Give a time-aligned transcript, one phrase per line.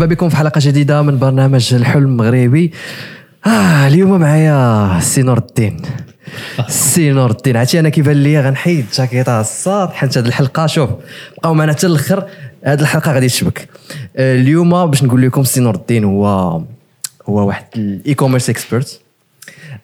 [0.00, 2.72] مرحبا بكم في حلقة جديدة من برنامج الحلم المغربي.
[3.46, 5.82] آه اليوم معايا سي نور الدين.
[6.68, 7.56] سي نور الدين.
[7.56, 8.86] عرفتي أنا كيبان لي غنحيد.
[8.94, 10.90] الجاكيطة الصهد حيت هذه الحلقة شوف
[11.38, 12.24] بقاو معنا حتى الأخر.
[12.64, 13.68] هذه الحلقة غادي تشبك
[14.16, 16.26] آه، اليوم باش نقول لكم سي نور الدين هو
[17.28, 19.00] هو واحد ال e-commerce expert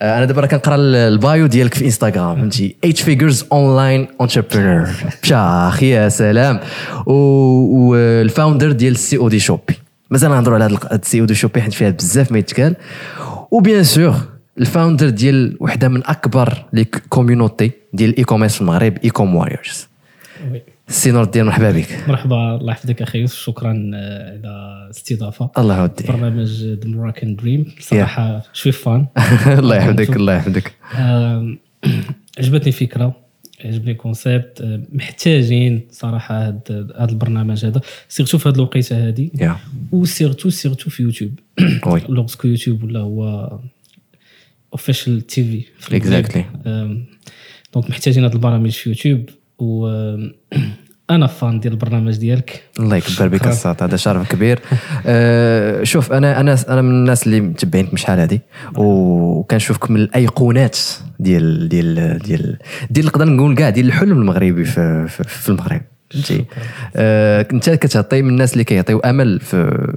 [0.03, 4.89] أنا دابا راه كنقرا ال bio ديالك في انستغرام فهمتي؟ 8 figures online entrepreneur
[5.23, 6.61] بشاخ يا سلام.
[7.07, 11.91] وال founder ديال ال COD Shopy مازال نهضروا على هذا ال COD Shopy حيت فيها
[11.91, 12.77] بزاف ما يتقال.
[13.51, 14.15] و bien sûr
[14.59, 19.89] ال founder ديال وحدة من أكبر les communities ديال ال e-commerce في المغرب Ecom Warriors
[20.89, 22.05] سي نور الدين مرحبا بك.
[22.09, 25.51] مرحبا الله يحفظك أخي يوسف شكرا آه، على الاستضافة.
[25.59, 29.07] الله يودي برنامج the Moroccan Dream صراحة je suis fan
[29.61, 30.73] الله يحفظك الله يحفظك.
[32.39, 33.17] عجبتني الفكرة.
[33.67, 37.81] عجبني ال concept آه، محتاجين صراحة هذا البرنامج هذا.
[38.09, 39.57] surtout في هذه الوقيتة هذه يا
[39.93, 41.33] و surtout surtout في يوتيوب
[42.09, 43.59] lorsque يوتيوب ولا هو
[44.73, 46.67] official TV Exactly.
[47.75, 50.33] donc محتاجين هذه البرامج في يوتيوب و آم،
[51.11, 52.63] أنا fan ديال البرنامج ديالك.
[52.81, 54.59] الله يكبر بك الصوت هذا شرف كبير.
[55.07, 58.39] أه شوف أنا أنا أنا من الناس اللي متبعينك من شحال هذه
[58.77, 60.79] وكنشوفك من الأيقونات
[61.19, 62.59] ديال ديال ديال
[62.91, 65.83] ديال نقدر نقول كاع ديال الحلم المغربي في في, في المغرب.
[66.11, 66.45] فهمتي؟
[66.97, 69.89] أه أنت كتعطي من الناس اللي كيعطيو أمل في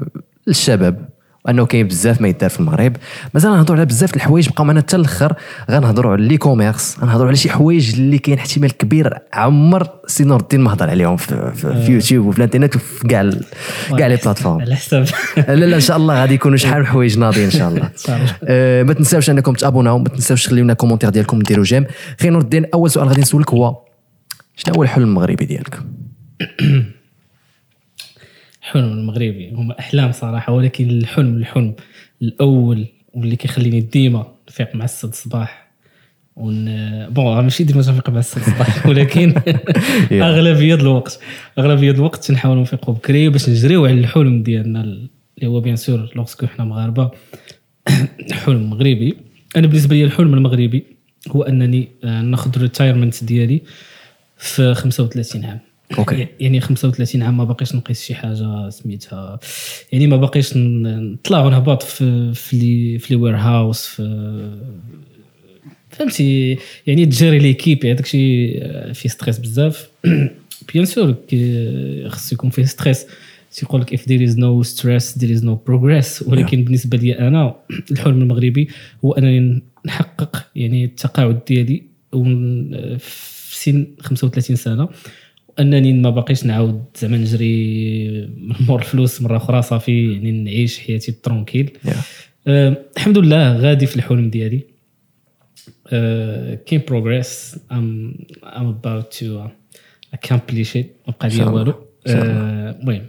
[0.48, 1.10] الشباب.
[1.50, 2.96] أنه كاين بزاف ما يدار في المغرب.
[3.34, 5.34] مازال نهضروا على بزاف الحوايج بقاو معنا حتى الأخر.
[5.72, 10.62] غنهضروا على l'e-commerce غنهضروا على شي حوايج اللي كاين احتمال كبير عمر سي نور الدين
[10.62, 13.30] ما هضر عليهم في, في, في يوتيوب وفي الإنترنت وفي كاع
[13.98, 14.62] كاع les plateformes.
[14.62, 15.06] على حساب.
[15.38, 17.90] لا لا إن شاء الله غادي يكونوا شحال من حوايج ناضيين إن شاء الله.
[18.44, 21.86] أه ما تنساوش أنكم تابوناو ما تنساوش تخليو لنا commentaire ديالكم ديروا j'aime.
[22.22, 23.78] خير نور الدين أول سؤال غادي نسولك هو
[24.56, 25.80] شنو هو الحلم المغربي ديالك؟
[28.70, 29.52] حلم المغربي.
[29.52, 31.76] هما أحلام صراحة ولكن الحلم الحلم
[32.22, 35.70] الأول واللي كيخليني ديما نفيق مع الستة د الصباح.
[36.36, 36.66] enfin
[37.10, 39.34] bon ماشي ديما تنفيق مع الستة د الصباح ولكن
[40.12, 41.20] أغلبية الوقت
[41.60, 46.48] أغلبية الوقت تنحاولوا نفيقوا بكري باش نجريو على الحلم ديالنا اللي هو bien sûr lorsque
[46.48, 47.12] حنا مغاربة.
[48.46, 49.18] حلم مغربي
[49.56, 50.84] أنا بالنسبة لي الحلم المغربي
[51.28, 53.62] هو أنني آه، ناخذ ال retirement ديالي
[54.38, 55.69] في 35 عام.
[55.98, 56.28] Okay.
[56.40, 59.40] يعني 35 عام ما باقيش نقيس شي حاجة سميتها
[59.92, 64.04] يعني ما باقيش نطلع ونهبط في في لي في لي وير هاوس في
[65.90, 66.58] فهمتي؟
[66.88, 68.64] يعني تجري l'équipe هذاك الشيء
[68.94, 69.90] فيه stress بزاف.
[70.74, 71.16] bien sûr
[72.10, 73.06] خصو يكون فيه stress.
[73.56, 76.28] تيقول لك if there is no stress there is no progress.
[76.28, 77.56] ولكن بالنسبة لي أنا
[77.92, 78.70] الحلم المغربي
[79.06, 81.84] هو أنني نحقق يعني التقاعد ديالي.
[82.14, 84.90] ون- في سن 35 سنة.
[85.60, 91.12] وانني ما باقيش نعاود زعما نجري من مور الفلوس مرة أخرى صافي يعني نعيش حياتي
[91.12, 91.72] tranquille.
[91.86, 91.90] Yeah.
[92.48, 94.62] أه الحمد لله غادي في الحلم ديالي.
[95.88, 99.48] أه كاين progress I'm I'm about to
[100.16, 100.86] accomplish it.
[101.08, 101.44] ما بقى لي.
[101.44, 101.74] والو.
[102.08, 103.06] أه، المهم.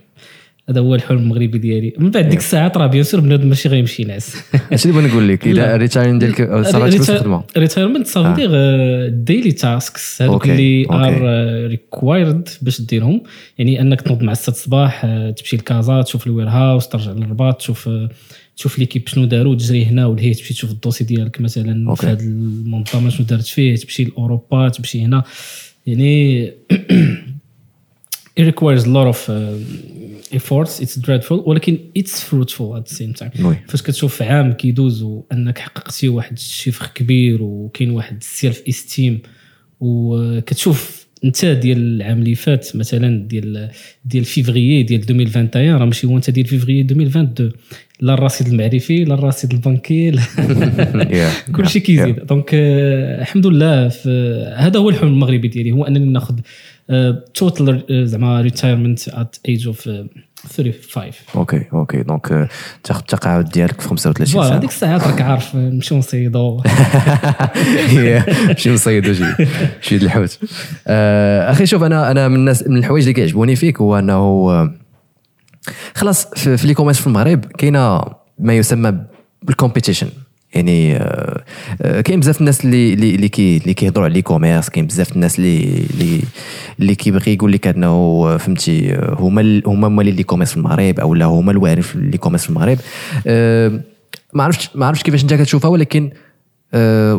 [0.71, 1.93] هذا هو الحلم المغربي ديالي.
[1.99, 4.37] من بعد ديك الساعات راه bien sûr بنادم ماشي غيمشي ينعس.
[4.73, 5.75] اش اللي بغيت نقول لك إذا لا.
[5.75, 8.51] ال retiring ديالك صافي تبغي تخدمها retirement صافي دير
[9.09, 10.87] daily tasks هذوك اللي.
[10.91, 11.23] are
[11.67, 13.23] required باش ديرهم.
[13.59, 17.89] يعني أنك تنوض مع 6 الصباح آه، تمشي لكازا تشوف ال warehouse ترجع للرباط تشوف
[17.89, 18.09] آه،
[18.57, 21.95] تشوف l'équipe شنو داروا تجري هنا ولهيه تمشي تشوف ال dossier ديالك مثلا.
[21.95, 25.23] في هذه المنظمه شنو دارت فيه تمشي لأوروبا تمشي هنا.
[25.87, 26.53] يعني
[28.41, 29.35] it requires a lot of uh,
[30.39, 30.81] efforts.
[30.81, 31.33] It's dreadful.
[31.49, 33.41] ولكن it's fruitful at the same time.
[33.69, 39.19] فاش كتشوف عام كيدوز وأنك حققتي واحد ال chiffre كبير وكاين واحد ال self-esteem
[39.81, 43.71] وكتشوف انت ديال العام اللي فات مثلا ديال
[44.05, 47.53] ديال فيفري ديال 2021 راه ماشي هو انت ديال فيفري 2022
[48.01, 50.21] لا الرصيد المعرفي لا الرصيد البنكي لا
[51.11, 51.51] Yeah.
[51.57, 52.27] كل شيء كيزيد.
[52.27, 53.87] donc آه، الحمد لله
[54.57, 56.35] هذا هو الحلم المغربي ديالي هو أنني ناخذ
[57.35, 59.89] total زعما retirement at age of
[60.49, 62.49] 35 okay okay donc
[62.85, 66.63] تاخذ التقاعد ديالك في 35 voilà سنه هذيك الساعات راك عارف نمشيو نصيدو
[68.57, 69.25] شي نصيدو شي
[69.81, 70.39] شي الحوت
[71.51, 74.71] أخي شوف أنا أنا من الناس من الحوايج اللي كيعجبوني فيك هو انه
[75.95, 78.01] خلاص في l'e-commerce في المغرب كاينة
[78.39, 78.99] ما يسمى
[79.43, 80.09] بال competition
[80.55, 81.45] يعني آه،
[81.83, 85.85] آه، كاين بزاف الناس اللي اللي كي اللي كيهضروا على l'e-commerce كاين بزاف الناس اللي
[85.91, 86.21] اللي
[86.81, 91.25] اللي كيبغي يقول لك أنه آه، فهمتي هما هما مالين l'e-commerce في المغرب أو لا
[91.25, 92.79] هما الواعرين في l'e-commerce في المغرب.
[94.35, 96.11] ما عرفتش ما عرفتش كيفاش انت كتشوفها ولكن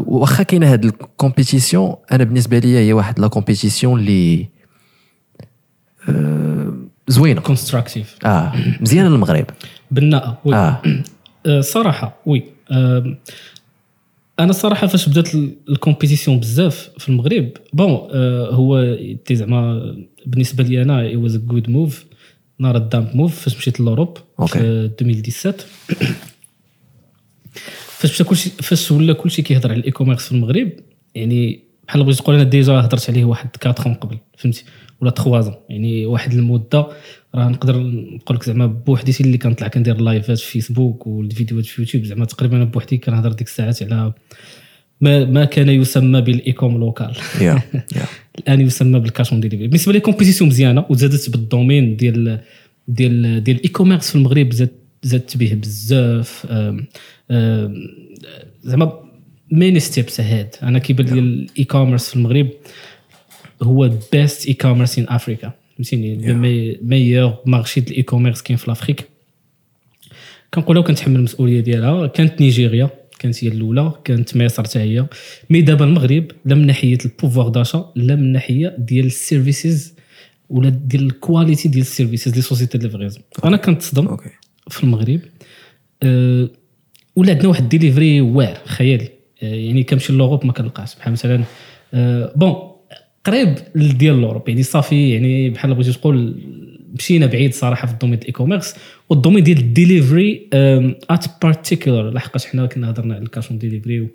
[0.06, 4.48] واخا كاينة هاد ال compétition أنا بالنسبة لي هي واحد la compétition اللي
[7.08, 7.42] زوينة.
[7.42, 9.46] constructive آه مزيانة المغرب
[9.92, 10.56] بناءة oui.
[11.46, 12.44] آه، صراحة oui.
[14.40, 19.96] أنا صراحة فاش بدات ال- ال compétition بزاف في المغرب bon آه، هو تي زعما
[20.26, 22.06] بالنسبة لي أنا it was good move
[22.60, 24.18] ولا dumb move فاش مشيت l'Europe.
[24.48, 24.60] في
[25.02, 25.66] 2017
[27.88, 30.72] فاش كلشي فاش ولا كلشي كيهضر على ال e-commerce في المغرب
[31.16, 34.64] يعني بحال بغيت تقول أنا déjà هضرت عليه واحد 4 من قبل فهمتي
[35.02, 35.54] ولا 3 زون.
[35.70, 36.88] يعني واحد المدة
[37.36, 42.04] راه نقدر نقول لك زعما بوحديتي اللي كنطلع كندير لايفات في فيسبوك والفيديوهات في يوتيوب
[42.04, 44.14] زعما تقريبا أنا بوحدي كنهضر ديك الساعات على
[45.02, 47.16] ما ما كان يسمى بال e-com local.
[48.40, 52.40] الآن يسمى بال cash on delivery بالنسبة لي compétition مزيانة وزادت بال domaine ديال
[52.88, 54.70] ديال ديال ال e-commerce في المغرب زاد
[55.04, 56.48] زادت به بزاف.
[58.64, 59.02] زعما
[59.52, 62.50] main steps هاد أنا كيبان لي ال e-commerce في المغرب
[63.64, 66.34] هو best e-commerce in Africa فهمتيني؟
[66.82, 69.10] meilleur marché ديال ال e-commerce كاين في l'Afrique
[70.54, 75.06] كنقولها وكنتحمل المسؤولية ديالها كانت نيجيريا كانت هي الأولى كانت مصر حتى هي.
[75.50, 79.94] mais دابا المغرب لا من ناحية ال pouvoir d'achat لا من ناحية ديال ال services
[80.50, 84.18] ولا ديال ال quality ديال ال services les sociétés ديال livraison أنا كنتصدم
[84.70, 85.20] في المغرب.
[86.04, 86.50] أه
[87.16, 89.10] ولا عندنا واحد ديليفري واعر خيالي.
[89.44, 90.96] أه يعني كنمشي l'Europe ما كنلقاش.
[90.96, 91.44] بحال مثلا
[91.94, 92.71] أه bon
[93.26, 96.42] قريب ديال l'Europe يعني صافي يعني بحال بغيتي تقول
[96.94, 98.76] مشينا بعيد صراحة في ال domaine ديال ال e-commerce
[99.10, 103.58] وال domaine ديال ال delivery in particular لحقاش حنا كنا هضرنا على ال cash on
[103.58, 104.08] delivery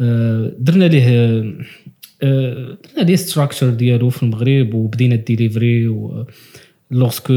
[0.00, 1.04] آه، درنا ليه
[2.22, 5.94] آه، درنا ليه structure ديالو في المغرب وبدينا ال delivery
[6.90, 7.32] lorsque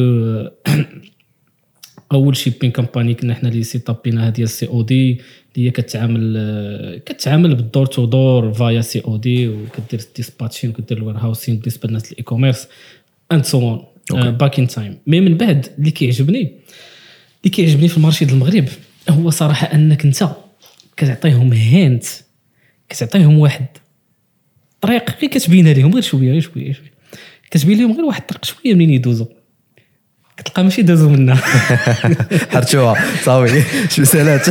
[2.13, 5.21] أول shipping company كنا حنا اللي set up ينا هذه ال COD
[5.55, 11.57] اللي هي كتعامل كتعامل بال door to door via COD وكدير dispatching وكدير ال warehousing
[11.57, 12.67] بالنسبة للناس ال e-commerce
[13.31, 13.79] and so
[14.11, 18.35] on back in time mais من بعد اللي كيعجبني اللي كيعجبني في ال marché ديال
[18.35, 18.65] المغرب
[19.09, 20.29] هو صراحة أنك أنت
[20.97, 22.03] كتعطيهم hint
[22.89, 23.65] كتعطيهم واحد
[24.81, 26.93] طريق غير كتبينها لهم غير شوية غير شوية غير شوية.
[27.51, 29.25] كتبين لهم غير واحد الطريق شوية منين يدوزوا
[30.45, 31.35] كتلقى ماشي دازوا منها
[32.53, 33.63] حرتوها صافي.
[33.89, 34.49] شمسالات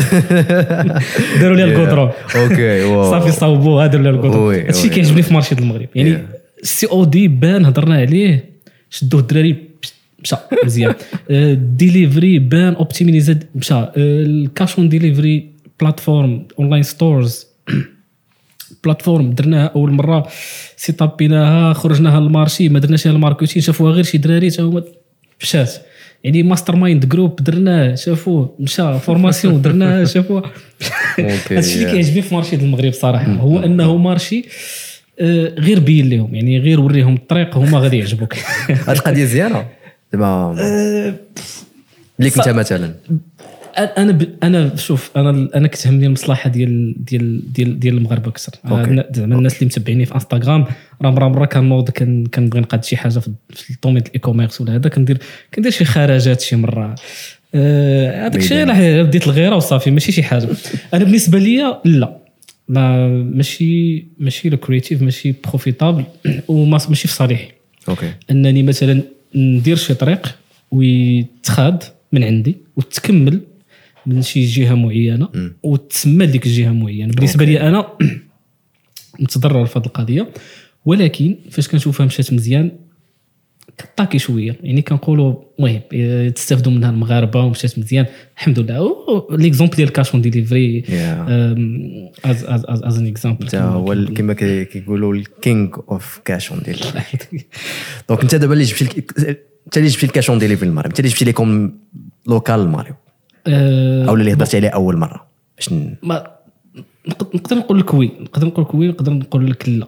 [1.40, 3.86] داروا ليها ال goudron okay صافي صاوبوها.
[3.86, 4.88] داروا oui، ال goudron هادشي.
[4.88, 5.88] كيعجبني في marché المغرب.
[5.94, 6.18] يعني
[6.62, 8.44] ال COD بان هضرنا عليه
[8.90, 9.56] شدوه الدراري
[10.22, 10.94] مشى مزيان.
[11.30, 13.74] آه، ديليفري بان optimisé مشى.
[13.74, 17.46] آه، ال cash on delivery platform online stores
[18.84, 20.28] platform درناها أول مرة
[20.76, 24.50] set up يناها خرجناها لل marché ما درناش لها ال marketing شافوها غير شي دراري
[24.50, 24.82] تا هما
[25.42, 25.72] مشات
[26.24, 30.50] يعني mastermind group درناه شافوه مشى formation درناها شافوه
[31.18, 34.44] هادشي اللي كيعجبني في marché المغرب صراحة هو إنه marché
[35.20, 38.34] آه، غير بين لهم يعني غير وريهم الطريق هما غادي يعجبوك.
[38.68, 39.66] هاد القضية زيانة.
[40.12, 40.54] زعما
[42.18, 42.94] ليك أنت مثلا.
[43.78, 44.28] أنا ب...
[44.42, 48.52] أنا شوف أنا أنا كتهمني المصلحة ديال ديال ديال ديال المغاربه أكثر.
[49.12, 50.64] زعما الناس اللي متبعيني في إنستغرام
[51.02, 54.60] راه مرة مرة كنوض كن- كنبغي نقاد شي حاجة في في ال domaine ال e-commerce
[54.60, 55.18] ولا هذا كندير
[55.54, 56.94] كندير شي خرجات شي مرة.
[57.54, 60.48] آه، هذاك الشيء راه بديت الغيرة وصافي ماشي شي حاجة.
[60.94, 62.16] أنا بالنسبة ليا لا.
[62.68, 66.04] ما ماشي ماشي lucratif ماشي profitable
[66.48, 67.48] وما ماشي في صالحي
[67.88, 68.12] okay.
[68.30, 69.02] أنني مثلا
[69.34, 70.34] ندير شي طريق
[70.70, 71.82] ويتخاد
[72.12, 73.40] من عندي وتكمل
[74.06, 75.28] من شي جهة معينة
[75.62, 77.12] وتسمى لديك الجهة معينة.
[77.14, 77.86] بالنسبة لي أنا
[79.20, 80.28] متضرر في هذه القضية
[80.84, 82.72] ولكن فاش كنشوفها مشات مزيان
[83.78, 84.56] كطاكي شوية.
[84.62, 88.06] يعني كنقولوا المهم إيه، تستافدوا منها المغاربة ومشات مزيان.
[88.36, 88.92] الحمد لله.
[89.30, 90.84] l'exemple ديال cash on delivery.
[92.24, 96.52] as as as as an example انت هو كما كي- كيقولوا ال king of cash
[96.52, 97.02] on delivery
[98.08, 98.84] donc انت دابا اللي جبتي
[99.66, 101.72] انت اللي جبتي ال cash on delivery المغرب انت اللي جبتي l'e-com
[102.28, 102.96] local المغرب
[103.48, 105.26] أو اللي هضرتي عليه أول مرة.
[105.56, 106.26] باش ن- ما
[107.08, 108.10] نق- نقدر نقول لك oui.
[108.20, 109.86] نقدر نقول لك oui نقدر نقول لك لا.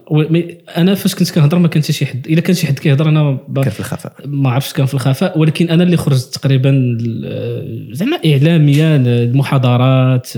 [0.77, 2.27] أنا فاش كنت كنهضر ما كان شي حد.
[2.27, 3.59] إلا كان شي حد كيهضر أنا ب...
[3.63, 4.13] كان في الخفاء.
[4.25, 5.39] ما عرفتش كان في الخفاء.
[5.39, 10.29] ولكن أنا اللي خرجت تقريبا ل- زعما اعلاميا المحاضرات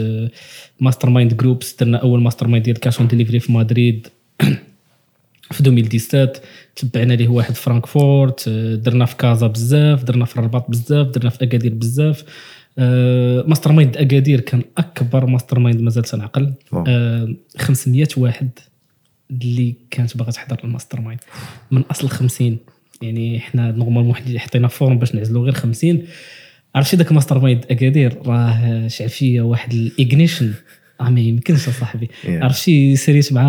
[0.80, 4.08] mastermind groups درنا أول mastermind ديال cash on delivery في مدريد.
[5.52, 6.30] في 2017
[6.76, 8.46] تبعنا ليه واحد في فرانكفورت.
[8.48, 12.22] آه، درنا في كازا بزاف درنا في الرباط بزاف درنا في أكادير بزاف.
[12.22, 12.26] آه،
[13.48, 16.54] mastermind أكادير كان أكبر mastermind مازال تنعقل.
[16.72, 16.84] wow.
[16.88, 18.50] آه، 500 واحد
[19.32, 21.20] اللي كانت باغا تحضر ال mastermind
[21.72, 22.58] من أصل 50
[23.02, 26.04] يعني حنا normalement حطينا form باش نعزلوا غير 50
[26.76, 30.54] عرفتي داك ال mastermind أكادير؟ راه شعل فيا واحد ال ignition
[31.02, 32.08] آه ما يمكنش أصاحبي.
[32.08, 32.30] Yeah.
[32.30, 33.44] عرفتي ساليت مع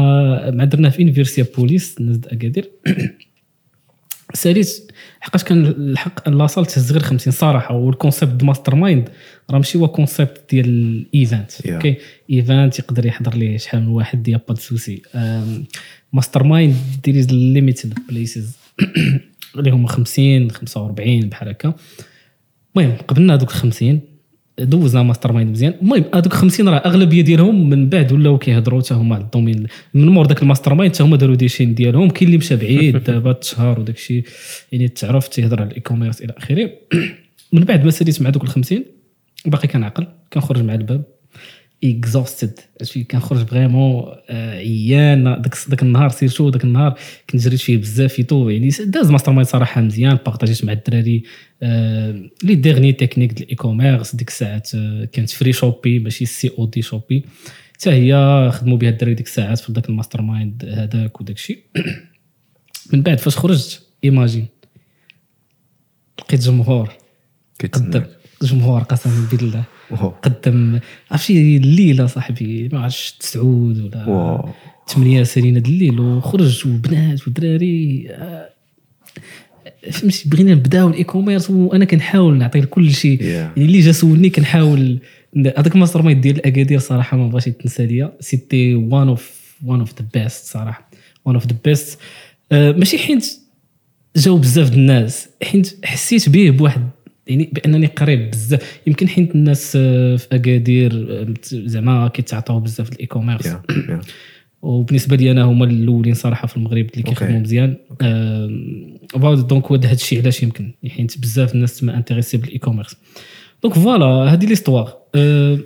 [0.50, 2.70] مع درنا في université polis الناس د أكادير.
[4.35, 9.08] ساليت حقاش كان الحق لاصال تهز غير 50 صراحة وال concept د mastermind
[9.50, 11.70] راه ماشي هو concept ديال ال event Yeah.
[11.70, 11.97] أوكي
[12.30, 15.02] event يقدر يحضر ليه شحال من واحد ديال pas souci.
[16.12, 18.56] mastermind دير limited places
[19.56, 21.75] اللي هما 50 45 بحال هكا.
[22.76, 24.00] المهم قبلنا هذوك 50
[24.60, 25.74] دوزنا mastermind مزيان.
[25.82, 29.66] المهم هذوك 50 راه أغلبية ديالهم من بعد ولاو كيهضروا حتى هما على ال domaine.
[29.94, 32.96] من مور ذاك ال mastermind حتى هما داروا des chaînes ديالهم كاين اللي مشى بعيد
[33.04, 34.24] دابا تشهر وداك الشيء.
[34.72, 36.70] يعني تعرف تيهضر على ال e-commerce إلى آخره.
[37.52, 38.84] من بعد ما ساليت مع دوك ال 50
[39.46, 41.17] باقي كنعقل كنخرج مع الباب.
[41.85, 45.25] exhausted عرفتي كنخرج vraiment عيان.
[45.25, 46.99] داك داك النهار surtout داك النهار
[47.30, 50.18] كنت جريت فيه بزاف فيتو يعني داز mastermind صراحة مزيان.
[50.26, 51.23] partagيت مع الدراري.
[52.42, 57.25] les dernières techniques ديال ال e-commerce ديك الساعات آه، كانت free Shopify ماشي COD Shopify
[57.75, 61.62] حتى هي خدموا بها الدراري ديك الساعات في ذاك ال mastermind هذاك وداك الشيء.
[62.92, 64.47] من بعد فاش خرجت imagine
[66.18, 66.92] لقيت جمهور.
[67.73, 68.04] قدم
[68.42, 69.77] جمهور قسما بالله.
[70.23, 70.80] قدم
[71.11, 74.52] عرفتي الليلة صاحبي ما عرفتش تسعود ولا.
[74.88, 78.09] ثمانية سالين هاد الليل وخرج وبنات ودراري.
[79.90, 83.23] فهمتي بغينا نبداو ال e-commerce وأنا كنحاول نعطي كل شيء Yeah.
[83.23, 84.99] يعني اللي جا سولني كنحاول
[85.37, 88.12] هذاك ال mastermind ديال أكادير صراحة ما بغاش يتنسى ليا.
[88.20, 90.90] c'était one of one of the best صراحة.
[91.25, 91.99] one of the best
[92.52, 93.40] ماشي حيت
[94.16, 96.88] جاو بزاف الناس حيت حسيت به بواحد
[97.28, 98.80] يعني بأنني قريب بزاف.
[98.87, 103.49] يمكن حيت الناس آه، في أكادير آه، زعما كيتعاطاو بزاف ال e-commerce
[104.62, 107.02] وبالنسبة لي أنا هما الأولين صراحة في المغرب اللي.
[107.02, 107.76] كيخدموا مزيان.
[108.02, 112.97] آه donc هذا الشيء علاش يمكن؟ حيت بزاف الناس ما intéressé بال e-commerce
[113.62, 115.58] donc voilà هذه l'histoire آه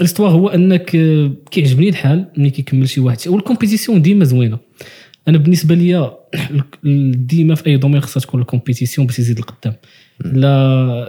[0.00, 3.18] l'histoire هو أنك آه، كيعجبني الحال ملي كيكمل شي واحد.
[3.28, 4.58] وال compétition ديما زوينة.
[5.28, 6.12] أنا بالنسبة ليا
[7.30, 9.74] ديما في أي domaine خصها تكون ال compétition باش يزيد القدام
[10.20, 11.08] لا آه،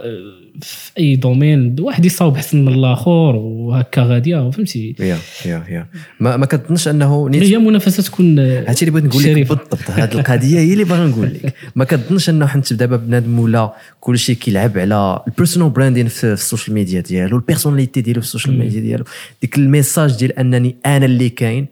[0.60, 5.86] في أي domaine واحد يصاوب احسن من الآخر وهكا غاديه فهمتي؟ yeah yeah yeah.
[6.20, 9.48] ما ما كتظنش أنه نيت هي منافسة تكون هادشي اللي بغيت نقول لك.
[9.48, 11.54] بالضبط هذه القضية هي اللي باغي نقول لك.
[11.76, 16.38] ما كتظنش أنه حنت دابا بنادم ولا كلشي كيلعب على ال personal branding في, ال
[16.38, 19.04] social media ديالو ال personality ديالو في ال social media ديالو.
[19.42, 21.66] ديك ال message ديال أنني أنا اللي كاين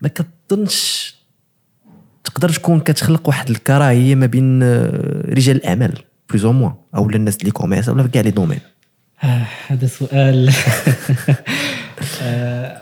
[0.00, 1.14] ما كتظنش
[2.24, 5.92] تقدر تكون كتخلق واحد الكراهية ما بين آه، رجال الأعمال
[6.30, 8.58] plus ou moins أو للناس ال e-commerce أو كاع les domaines
[9.24, 10.50] آه، هذا سؤال.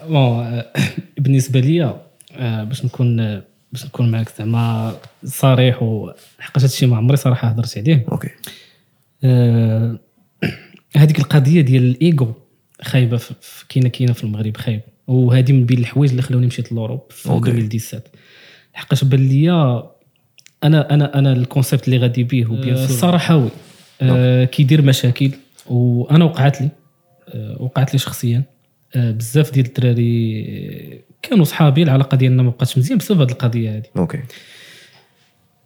[0.08, 0.72] bon آه،
[1.18, 1.94] بالنسبة لي
[2.36, 3.16] آه، باش نكون
[3.72, 4.94] باش نكون معك زعما
[5.24, 8.06] صريح وحقاش هادشي ما عمري صراحة هضرت عليه.
[8.12, 8.28] okay
[10.96, 12.32] هذيك القضية ديال الايجو
[12.82, 14.82] خايبة في- في- كاينة كاينة في المغرب خايبة.
[15.06, 17.50] وهذه من بين الحوايج اللي خلوني مشيت l'Europe في okay.
[17.50, 18.02] 2017
[18.74, 19.90] لحقاش بان ليا
[20.64, 23.48] أنا أنا أنا ال concept اللي غادي بيه هو بيان الصراحه oui
[24.02, 25.30] آه كيدير مشاكل.
[25.66, 26.68] وأنا وقعت لي
[27.28, 28.42] آه وقعت لي شخصيا.
[28.96, 33.70] آه بزاف ديال الدراري آه، كانوا صحابي العلاقة ديالنا ما بقاتش مزيان بسبب هذه القضية
[33.76, 34.20] هذه okay.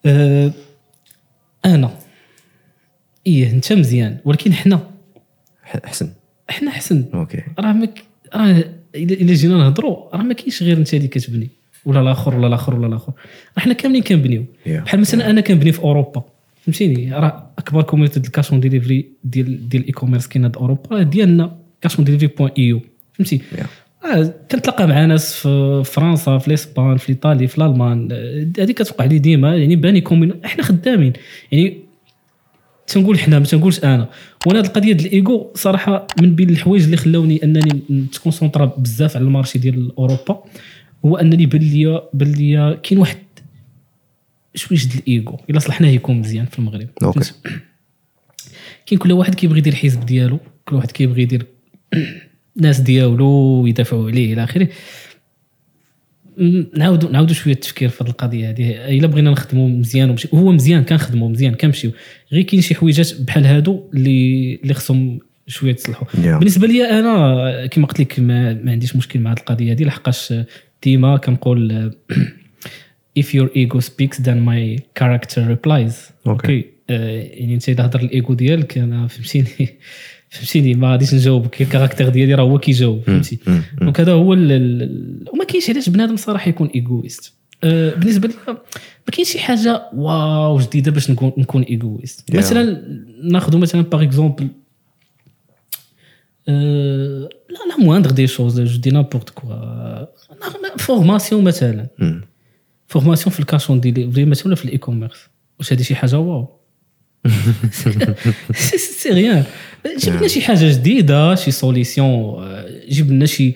[0.07, 0.53] آه
[1.65, 1.91] أنا
[3.27, 4.91] إيه أنت مزيان ولكن حنا.
[5.63, 6.13] ح- حسن
[6.49, 7.43] حنا حسن okay.
[7.59, 7.89] راه ما
[8.35, 11.49] راه إلا جينا نهضروا راه ما كاينش غير أنت اللي كتبني.
[11.85, 13.13] ولا الآخر ولا الآخر ولا الآخر.
[13.59, 14.69] راه حنا كاملين كنبنيو Yeah.
[14.69, 16.23] بحال مثلا أنا كنبني في أوروبا.
[16.63, 20.57] فهمتيني؟ راه أكبر community ديال ال cash on delivery ديال ديال ال e-commerce كاينة د
[20.57, 22.81] أوروبا ديالنا cash on delivery point EU
[23.13, 23.67] فهمتي؟ Yeah.
[24.07, 28.09] آه كنتلاقى مع ناس في فرنسا في الإسبان في إيطاليا في الألمان.
[28.13, 31.13] آه، هذه كتوقع لي ديما يعني باني comme une إحنا خدامين.
[31.53, 31.79] يعني
[32.87, 34.09] تنقول حنا ما تنقولش أنا.
[34.47, 39.25] وأنا هذه القضية ديال الايجو صراحة من بين الحوايج اللي خلاوني أنني نتconcentra بزاف على
[39.25, 40.45] ال marché ديال أوروبا.
[41.07, 43.19] هو أنني بان ليا بان ليا كاين واحد
[44.55, 46.89] شويش ديال الايجو إلا صلحناه يكون مزيان في المغرب.
[47.03, 47.33] okay.
[48.87, 50.39] كاين كل واحد كيبغي يدير حزب ديالو.
[50.65, 51.47] كل واحد كيبغي يدير
[52.57, 53.27] ناس ديالو
[53.63, 54.69] ويدافعوا عليه إلى آخره.
[56.77, 60.85] نعاودوا نعاودوا شوية التفكير في هذه القضية هذه إلا بغينا نخدموا مزيان ومشي هو مزيان
[60.85, 61.91] كنخدموا مزيان كنمشيو
[62.33, 66.39] غير كاين شي حويجات بحال هادو اللي اللي خصهم شوية تصلحوا Yeah.
[66.39, 70.35] بالنسبة لي أنا كما قلت لك ما, ما عنديش مشكل مع هذه القضية هذه لحقاش
[70.85, 71.93] ديما كنقول
[73.21, 75.95] if your ego speaks then my character replies
[76.27, 76.65] okay.
[76.91, 79.47] آه، يعني انت اذا هضر الايجو ديالك أنا فهمتيني
[80.31, 83.39] فهمتيني ما غاديش نجاوبك ال character ديالي راه هو كيجاوب فهمتي.
[83.81, 87.33] donc هذا هو ال- وما كاينش علاش بنادم صراحة يكون égoïste
[87.65, 88.57] آه، بالنسبة لي ما
[89.13, 92.37] كاينش شي حاجة wow جديدة باش نكون نكون égoïste Yeah.
[92.37, 92.83] مثلا
[93.33, 94.49] ناخذ مثلا par exemple
[96.47, 100.07] la la moindre des choses je dis n'importe quoi
[100.79, 101.87] formation مثلا.
[102.87, 105.19] formation في ال cash on delivery مثلا في ال e-commerce
[105.59, 106.49] واش هذه شي حاجة wow
[108.55, 109.11] سي
[109.99, 112.45] جيب لنا شي حاجة جديده شي solution
[112.89, 113.55] جيب لنا شي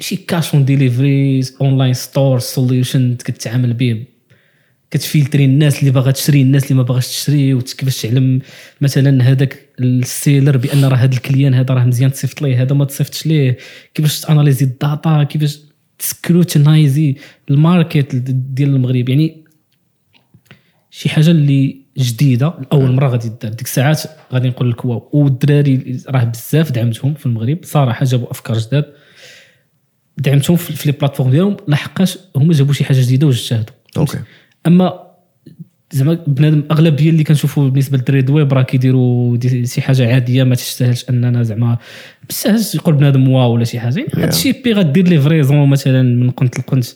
[0.00, 4.04] شي cash on delivery online store solution كتعامل به
[4.90, 8.40] كتfiltrي الناس اللي باغا تشري الناس اللي ما باغاش تشري وكيفاش تعلم
[8.80, 12.74] مثلا هذاك seller ال بأن راه هذا ال client هذا راه مزيان تصيفط ليه هذا
[12.74, 13.58] ما تصيفطش ليه.
[13.94, 15.60] كيفاش ت analyser ال data كيفاش
[15.98, 17.16] ت scrutinize
[17.50, 19.08] ي ال market ديال المغرب.
[19.08, 19.44] يعني
[20.90, 25.10] شي حاجة اللي جديدة اول مرة غادي دار ديك الساعات غادي نقول لك wow.
[25.12, 27.58] والدراري راه بزاف دعمتهم في المغرب.
[27.62, 28.84] صراحة جابوا أفكار جداد.
[30.18, 31.56] دعمتهم في les plateformes ديالهم.
[31.68, 34.18] لحقاش هما جابوا شي حاجة جديدة واجتهدوا OK.
[34.66, 35.10] أما
[35.92, 41.04] زعما بنادم اغلبيه اللي كنشوفوا بالنسبة للدريد ويب راه كيديروا شي حاجة عادية ما تستاهلش
[41.10, 41.78] أننا زعما
[42.28, 44.06] بزاف يقول بنادم واو ولا شي حاجة.
[44.14, 46.86] هادشي بي غدير لي فريزون مثلا من قنت لقنت.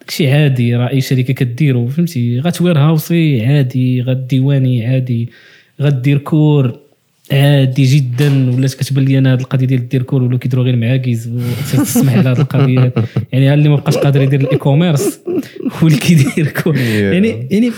[0.00, 5.30] داكشي عادي راه اي شركة كديرو فهمتي؟ غتوير هاوسي عادي غديواني عادي
[5.80, 6.83] غدير كور.
[7.32, 11.28] عادي جدا ولات كتبان لي أنا هذه القضية ديال دير كور ولاو كيديروا غير معاكيز
[11.28, 12.92] وتسمح على هذه القضية.
[13.32, 15.20] يعني اللي ما بقاش قادر يدير الاي كوميرس
[15.72, 17.72] هو اللي كيدير cours يعني يعني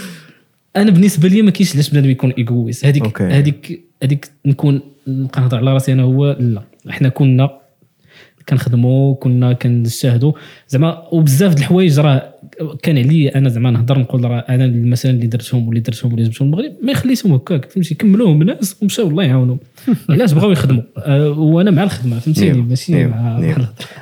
[0.76, 5.56] أنا بالنسبة لي ما كاينش علاش بنادم يكون égoïste هذيك هذيك هذيك نكون نبقى نهضر
[5.56, 6.62] على راسي أنا هو لا.
[6.90, 7.50] إحنا كنا
[8.48, 10.32] كنخدموا كنا كنجتهدوا
[10.68, 12.34] زعما وبزاف د الحوايج راه
[12.82, 16.48] كان عليا أنا زعما نهضر نقول راه أنا مثلا اللي درتهم واللي درتهم واللي جبتهم
[16.48, 19.58] المغرب ما خليتهم هكاك فهمتي؟ كملوهم الناس ومشاو الله يعاونهم.
[20.10, 23.40] علاش بغاو يخدموا؟ أه وأنا مع الخدمة فهمتيني ماشي مع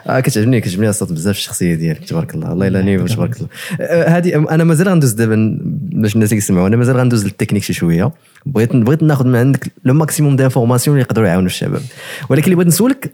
[0.07, 2.53] آه كتعجبني كتعجبني الصوت بزاف الشخصية ديالك تبارك الله.
[2.53, 3.49] الله يلا نيف تبارك الله.
[3.81, 5.59] آه، هذه أنا مازال غندوز دابا
[5.93, 8.13] باش الناس يسمعوا أنا مازال غندوز للتكنيك شي شوية.
[8.47, 11.83] بغيت بغيت ناخذ من عندك le maximum d'informations اللي يقدروا يعاونوا الشباب.
[12.31, 13.13] ولكن اللي بغيت نسولك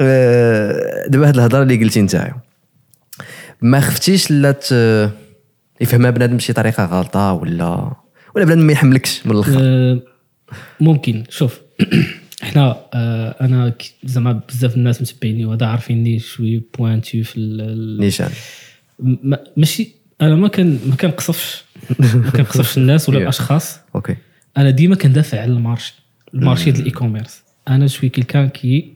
[0.00, 2.30] آه، دابا هاد الهضرة اللي قلتي انت
[3.62, 4.56] ما خفتيش لا
[5.80, 7.92] يفهمها بنادم بشي طريقة غلطة ولا
[8.34, 10.00] ولا بنادم ما يحملكش من الأخر؟ أه
[10.80, 11.24] ممكن.
[11.28, 11.60] شوف
[12.42, 17.40] إحنا أه أنا زعما بزاف الناس متبعيني وهذا عارفيني شوي بوانتي في
[18.00, 18.30] نيشان.
[19.56, 19.88] ماشي
[20.20, 21.64] أنا ما كان ما كنقصفش.
[21.98, 24.16] ما كنقصفش الناس ولا الاشخاص OK
[24.56, 25.94] أنا ديما كندافع على ال marché
[26.34, 28.94] ال marché ديال ال e-commerce أنا je suis quelqu'un qui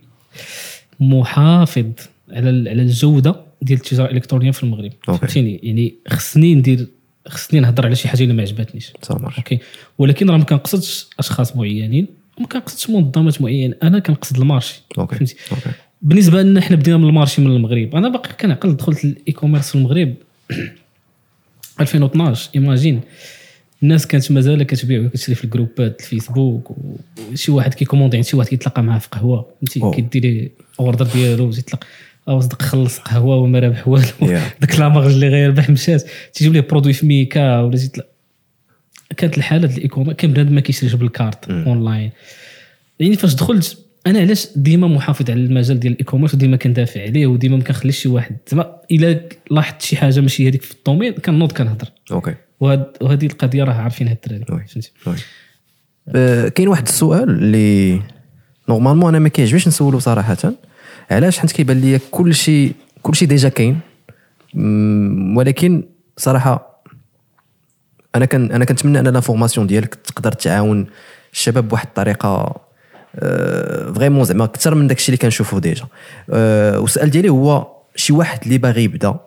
[0.99, 1.91] محافظ
[2.31, 4.91] على على الجودة ديال التجاره الالكترونيه في المغرب.
[5.03, 6.87] فهمتيني؟ يعني خصني ندير
[7.27, 8.93] خصني نهضر على شي حاجة اللي ما عجبتنيش.
[9.37, 9.59] OK.
[9.97, 14.81] ولكن راه ما كنقصدش أشخاص معينين وما كنقصدش منظمات معينه أنا كنقصد ال marché.
[14.97, 15.15] OK.
[15.15, 15.35] فهمتي.
[16.01, 17.95] بالنسبة لنا حنا بدينا من ال marché من المغرب.
[17.95, 20.13] أنا باقي كنعقل دخلت ال e-commerce في المغرب.
[21.81, 23.01] 2012 imagine.
[23.83, 26.71] الناس كانت مازال كتبيع وكتشري في الجروبات الفيسبوك
[27.31, 31.45] وشي واحد كي commander عند شي واحد كيتلاقى معاه في قهوة فهمتي؟ كيدير order ديالو
[31.45, 31.83] ويطلق
[32.27, 34.05] أو صدق خلص قهوة وما رابح والو.
[34.61, 36.03] داك la marge اللي غيربح مشات.
[36.33, 38.03] تيجيب ليه produit في ميكا ولا تيطلع
[39.17, 42.11] كانت الحالة ديال ال e-commerce كان بنادم ما كيشريش بال carte online
[42.99, 47.27] يعني فاش دخلت أنا علاش ديما محافظ على المجال ديال ال e-commerce وديما كندافع عليه
[47.27, 48.37] وديما ما كنخليش شي واحد.
[48.51, 51.87] زعما إلا لاحظت شي حاجة ماشي هذيك في ال domaine كنوض كنهضر.
[52.11, 54.91] OK وهذه القضية راه عارفينها الدراري فهمتي؟
[56.15, 58.01] أه كاين واحد السؤال اللي
[58.69, 60.53] normalement أنا ما كيعجبنيش نسولو صراحة.
[61.11, 63.79] علاش؟ حيت كيبان لي كل شيء كل شيء déjà كاين.
[65.35, 65.83] ولكن
[66.17, 66.81] صراحة
[68.15, 70.87] أنا كان أنا كنتمنى أن l'information ديالك تقدر تعاون
[71.33, 72.61] الشباب بواحد الطريقة
[73.95, 75.85] vraiment زعما أكثر من داكشي اللي كنشوفو déjà.
[76.29, 79.19] أه والسؤال ديالي هو شي واحد اللي باغي يبدأ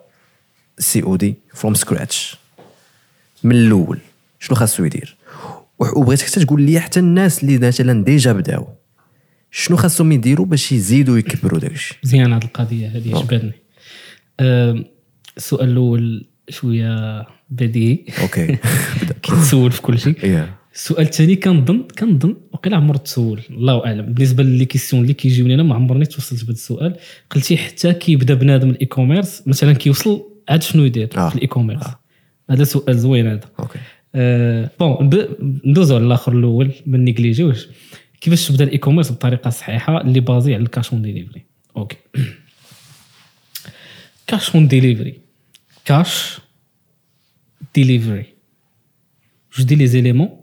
[0.79, 2.37] COD from scratch
[3.43, 3.99] من الأول
[4.39, 5.17] شنو خاصو يدير؟
[5.79, 8.67] وبغيتك حتى تقول لي حتى الناس اللي مثلا déjà بداو.
[9.51, 13.51] شنو خاصهم يديروا باش يزيدوا يكبروا داكشي مزيان هذه القضية هذه عجبتني.
[15.37, 18.05] السؤال الأول شوية بديهي.
[18.21, 18.57] OK.
[19.23, 20.45] كيتسول في كل شيء.
[20.75, 23.41] السؤال الثاني كنظن كنظن وقيلا عمر تسول.
[23.49, 24.13] الله أعلم.
[24.13, 26.95] بالنسبة les questions اللي كيجيوني أنا ما عمرني توصلت بهذا السؤال.
[27.29, 31.29] قلتي حتى كيبدأ بنادم ال e-commerce مثلا كيوصل عاد شنو يدير آه.
[31.29, 31.99] في ال e-commerce آه.
[32.49, 33.41] هذا سؤال زوين هذا.
[33.59, 33.79] OK.
[34.15, 35.09] آه bon
[35.65, 37.67] ندوزو على الآخر الأول ما نيجليجيوش.
[38.21, 41.45] كيفاش تبدا ال e-commerce بطريقة صحيحة اللي basé على ال cash on delivery
[41.77, 41.97] OK.
[44.27, 45.19] cash on delivery
[45.85, 46.39] cash
[47.75, 48.25] delivery
[49.57, 50.39] جوج د les éléments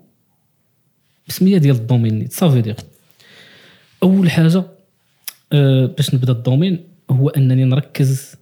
[1.28, 2.28] بسمية ديال ال domaine.
[2.28, 2.76] صافي دير
[4.02, 4.64] أول حاجة
[5.52, 8.36] أه باش نبدأ ال domaine هو أنني نركز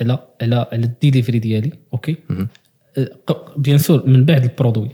[0.00, 1.72] على على على الديليفري ديالي.
[1.92, 2.16] OK؟
[3.56, 4.90] bien أه sûr من بعد ال produit.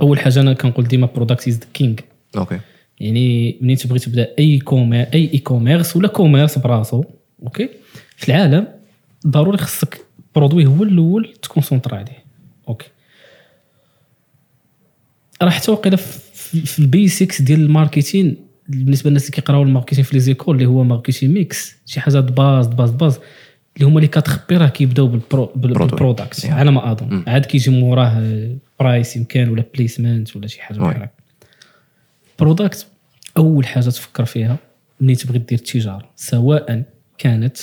[0.00, 1.94] أول حاجة أنا كنقول ديما product is the king
[2.36, 2.60] OK.
[3.00, 7.04] يعني منين تبغي تبدأ؟ أي commerce أي e-commerce ولا commerce براسو
[7.42, 7.68] OK؟
[8.16, 8.66] في العالم
[9.26, 10.00] ضروري خصك
[10.34, 12.24] produit هو الأول ت concentrer عليه
[12.68, 12.86] OK؟
[15.42, 18.36] راه حتى وقيلا في ال basics ديال ال marketing
[18.68, 22.20] بالنسبة للناس اللي كيقراو ال marketing في les écoles اللي هو marketing mix شي حاجة
[22.20, 23.18] باز باز باز
[23.76, 25.52] اللي هما les quatre P راه كيبداو بال produit.
[26.52, 27.24] على ما أظن.
[27.26, 28.22] عاد كيجي موراه
[28.80, 30.78] price يمكن ولا placement ولا شي حاجة.
[30.78, 31.10] بحال هكا.
[32.38, 32.86] product
[33.36, 34.56] أول حاجة تفكر فيها
[35.00, 36.82] ملي تبغي دير التجارة سواء
[37.18, 37.56] كانت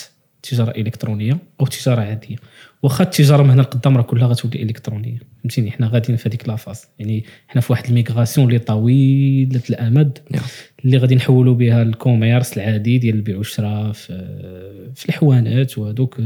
[0.43, 2.35] تجارة إلكترونية أو تجارة عادية.
[2.83, 5.19] واخا التجارة من هنا لقدام راه كلها غتولي إلكترونية.
[5.39, 6.85] فهمتيني؟ حنا غاديين في هذيك la phase.
[6.99, 10.19] يعني حنا في واحد ال migration اللي طويلة الأمد.
[10.85, 14.07] اللي غادي نحولوا بها ال commerce العادي ديال البيع والشراء في
[14.95, 16.21] في الحوانات وهذوك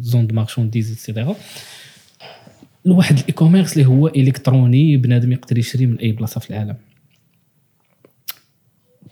[0.00, 1.36] zones de marchandises et cetera
[2.88, 6.76] لواحد ال e-commerce اللي هو إلكتروني بنادم يقدر يشري من أي بلاصة في العالم.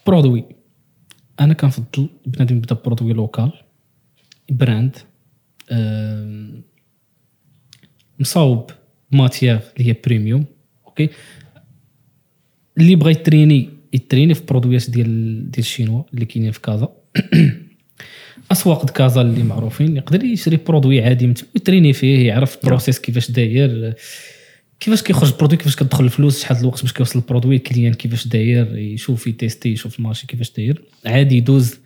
[0.06, 0.44] produit.
[1.40, 3.52] أنا كنفضل بنادم يبدا produit local
[4.50, 4.96] brand
[8.20, 8.70] مصاوب
[9.10, 10.44] matière اللي هي premium
[10.86, 11.08] OK؟
[12.78, 16.88] اللي بغى يتريني يتريني في برودويات ديال ديال الشينوا اللي كاينين في كازا.
[18.52, 22.98] أسواق كازا اللي معروفين يقدر يشري produit عادي من تما يتريني فيه يعرف ال process
[22.98, 23.94] كيفاش داير
[24.80, 27.94] كيفاش كيخرج ال produit كيفاش كتدخل الفلوس شحال الوقت باش كيوصل ال produit ال client
[27.94, 30.82] كيفاش داير يشوف يتيستي يشوف ال marché كيفاش داير.
[31.06, 31.78] عادي يدوز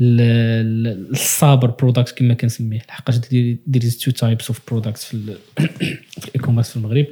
[0.00, 2.78] لل super product كما كنسميه.
[2.88, 3.16] لحقاش
[3.66, 5.36] there two types of products في ال
[6.20, 7.06] في ال e-commerce في المغرب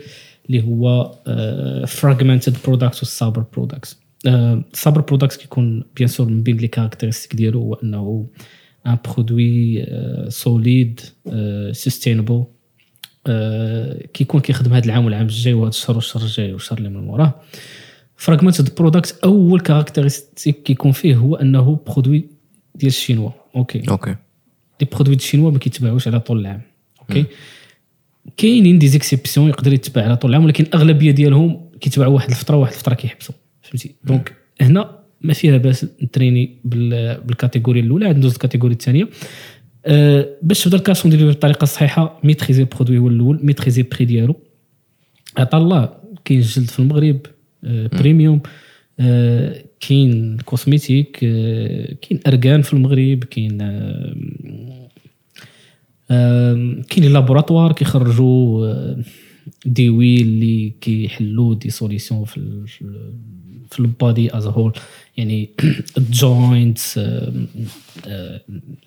[0.47, 1.15] اللي هو
[1.87, 7.37] fragmented products وال super products ال super products كيكون bien sûr من بين les caractéristiques
[7.37, 8.27] ديالو هو أنه
[8.87, 9.87] un produit
[10.29, 11.01] solide
[11.73, 12.45] sustainable
[14.15, 17.35] كيكون كيخدم هذا العام والعام الجاي وهذا الشهر والشهر الجاي والشهر اللي من وراه.
[18.17, 22.29] fragmented product أول caractéristique كيكون فيه هو أنه produit
[22.75, 23.31] ديال الشينوا.
[23.57, 24.17] OK OK
[24.81, 26.61] les produits ديال الشينوا ما كيتباعوش على طول العام.
[27.01, 27.25] OK
[28.37, 32.73] كاينين des exceptions يقدر يتباع على طول العام ولكن الاغلبيه ديالهم كيتباعوا واحد الفترة واحد
[32.73, 33.35] الفترة كيحبسوا.
[33.63, 38.73] فهمتي؟ donc هنا ما فيها باس نتريني بال- بال catégorie الأولى عاد ندوز ال catégorie
[38.73, 39.09] الثانية.
[39.87, 43.83] أه باش تبدا ال cash on ديالو بالطريقة الصحيحه maîtriser ال produit هو الأول maîtriser
[43.83, 44.37] prix ديالو.
[45.37, 45.89] عطا الله
[46.25, 47.19] كاين الجلد في المغرب
[47.65, 48.41] آه premium
[49.01, 53.59] آه كاين ال cosmétique آه كاين اركان في المغرب كاين
[56.11, 58.95] آه كاين laboratoires كيخرجوا
[59.47, 63.13] آه ديوي اللي كيحلوا des solutions في ال- في ال-
[63.71, 64.73] في ال body as whole
[65.17, 65.49] يعني
[65.99, 67.01] ال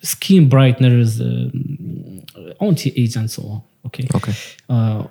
[0.02, 1.22] joints skin
[2.62, 3.40] brighteners anti-aging
[3.84, 4.32] OK OK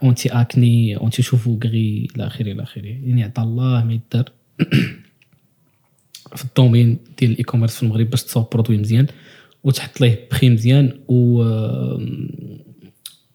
[0.03, 4.31] anti acné anti cheveux gris إلى اخره إلى اخره يعني عطا الله ما يدار
[6.35, 9.07] في ال domaine ديال ال e-commerce في المغرب باش تصاوب produit مزيان
[9.63, 11.43] وتحط ليه بخي مزيان و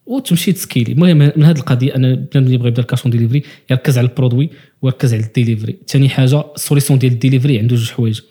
[0.05, 0.91] وتمشي تسكيلي.
[0.91, 4.07] المهم من هذه القضية أنا بنادم اللي يبغي يبدا ال cash on delivery يركز على
[4.07, 4.49] ال produit
[4.81, 5.75] ويركز على الديليفري.
[5.87, 8.21] ثاني حاجة ال solution ديال الديليفري عنده جوج حوايج.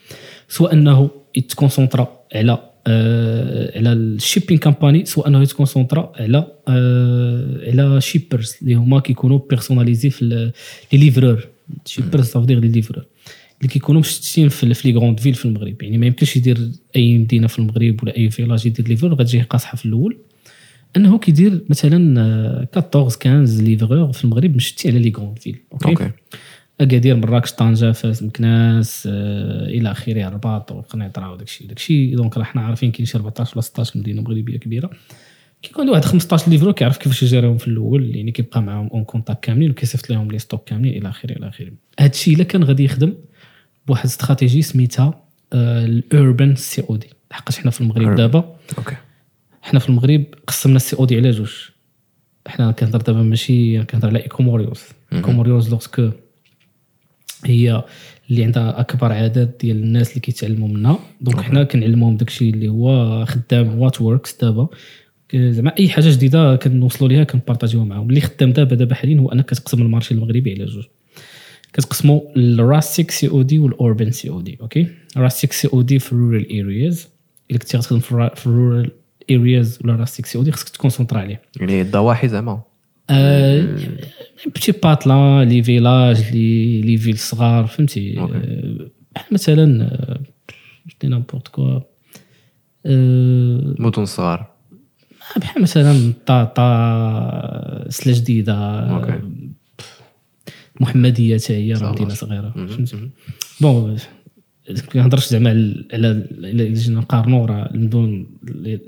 [0.49, 8.01] سواء أنه يتكونسونطرا على آه على ال shipping company سواء أنه يتكونسونطرا على آه على
[8.01, 10.53] shippers اللي هما كيكونوا personnalisés في
[10.93, 11.49] les livreurs.
[11.87, 13.05] shippers صافي les livreurs
[13.59, 15.83] اللي كيكونوا مشتتين في les grandes villes في المغرب.
[15.83, 16.59] يعني ما يمكنش يدير
[16.97, 20.17] أي مدينة في المغرب ولا أي village يدير livreur غتجيه قاصحة في الأول.
[20.97, 25.59] انه كيدير مثلا آه، 14 15 livreurs في المغرب مشتي على les grandes villes.
[25.73, 26.11] OK, OK.
[26.81, 32.39] أكادير مراكش طنجه فاس مكناس آه، إلى آخره الرباط وقنيطره وداك الشيء داك الشيء donc
[32.39, 34.91] راه حنا عارفين كاين شي 14 ولا 16 مدينة مغربية كبيرة.
[35.63, 39.45] كيكون عنده واحد 15 livreurs كيعرف كيفاش يجيريهم في الأول يعني كيبقى معاهم en contact
[39.45, 41.73] كاملين وكيصيفط لهم les stocks كاملين إلى آخره إلى آخره.
[42.01, 43.15] هذا الشيء إلا كان غادي يخدم
[43.87, 45.25] بواحد استراتيجي سميتها
[45.55, 48.15] ال urban COD لحقاش حنا في المغرب.
[48.15, 48.57] دابا.
[48.79, 48.97] OK.
[49.73, 51.51] حنا في المغرب قسمنا ال COD على جوج
[52.47, 56.11] حنا كنهضر دابا ماشي كنهضر على ايكوموريوس ايكوموريوس لوغسكو
[57.45, 57.85] هي
[58.31, 60.99] اللي عندها أكبر عدد ديال الناس اللي كيتعلموا منها.
[61.21, 64.69] donc حنا كنعلموهم داكشي اللي هو خدام what works دابا.
[65.35, 68.09] زعما أي حاجة جديدة كنوصلوا ليها كنبارطاجيوها معاهم.
[68.09, 70.85] اللي خدام دابا دابا حاليا هو انك كتقسم ال marché المغربي على جوج
[71.73, 77.09] كتقسموا ال rustic COD وال urban COD OK؟ rustic COD في ال rural areas
[77.51, 78.91] إلا كنتي غتخدم في ال
[79.37, 82.63] rural areas ولا rustic COD خصك تكونسونطرا عليه يعني الضواحي زعما
[84.47, 88.15] petits patelins les villages les les villes صغار فهمتي
[89.15, 89.99] بحال مثلا
[91.01, 91.81] des n'importe quoi
[93.79, 94.53] مدن صغار
[95.37, 98.89] بحال مثلا طاطا سلا جديده.
[100.81, 101.93] محمديه حتى هي راه.
[101.93, 102.51] مدينه صغيره.
[102.51, 103.11] فهمتي
[103.61, 103.97] bon
[104.93, 106.11] كنهضرش زعما على على
[106.51, 108.27] الا جينا نقارنوا راه المدن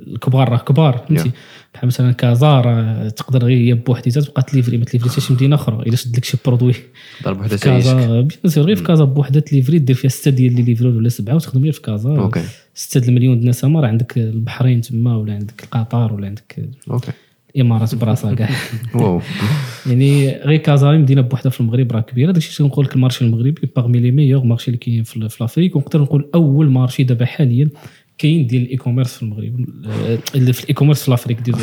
[0.07, 1.31] الكبار راه كبار فهمتي؟
[1.75, 5.57] بحال مثلا كازا راه تقدر غير هي بوحديتها تبقى تليفري ما تليفري حتى شي مدينة
[5.57, 6.75] أخرى إلا شد لك شي produit.
[7.25, 10.63] ضرب وحده كازا bien sûr غير في كازا بوحدة تليفري دير فيها ستة ديال les
[10.63, 12.11] livreurs ولا سبعة وتخدم غير في كازا.
[12.11, 12.43] OK
[12.75, 17.13] ستة المليون د الناس راه عندك البحرين تما ولا عندك قطر ولا عندك OK
[17.57, 18.51] الامارات براسها كاع
[19.87, 22.33] يعني غير كازا مدينة بوحدها في المغرب راه كبيرة.
[22.33, 25.77] داكشي اللي تنقول لك ال marché المغربي parmi les meilleurs marchés اللي كاين في l'Afrique
[25.77, 27.69] ونقدر نقول أول marché دابا حاليا
[28.19, 29.67] كاين ديال ال e-commerce في المغرب.
[29.87, 31.57] آه، اللي في ال e-commerce في l'Afrique ديال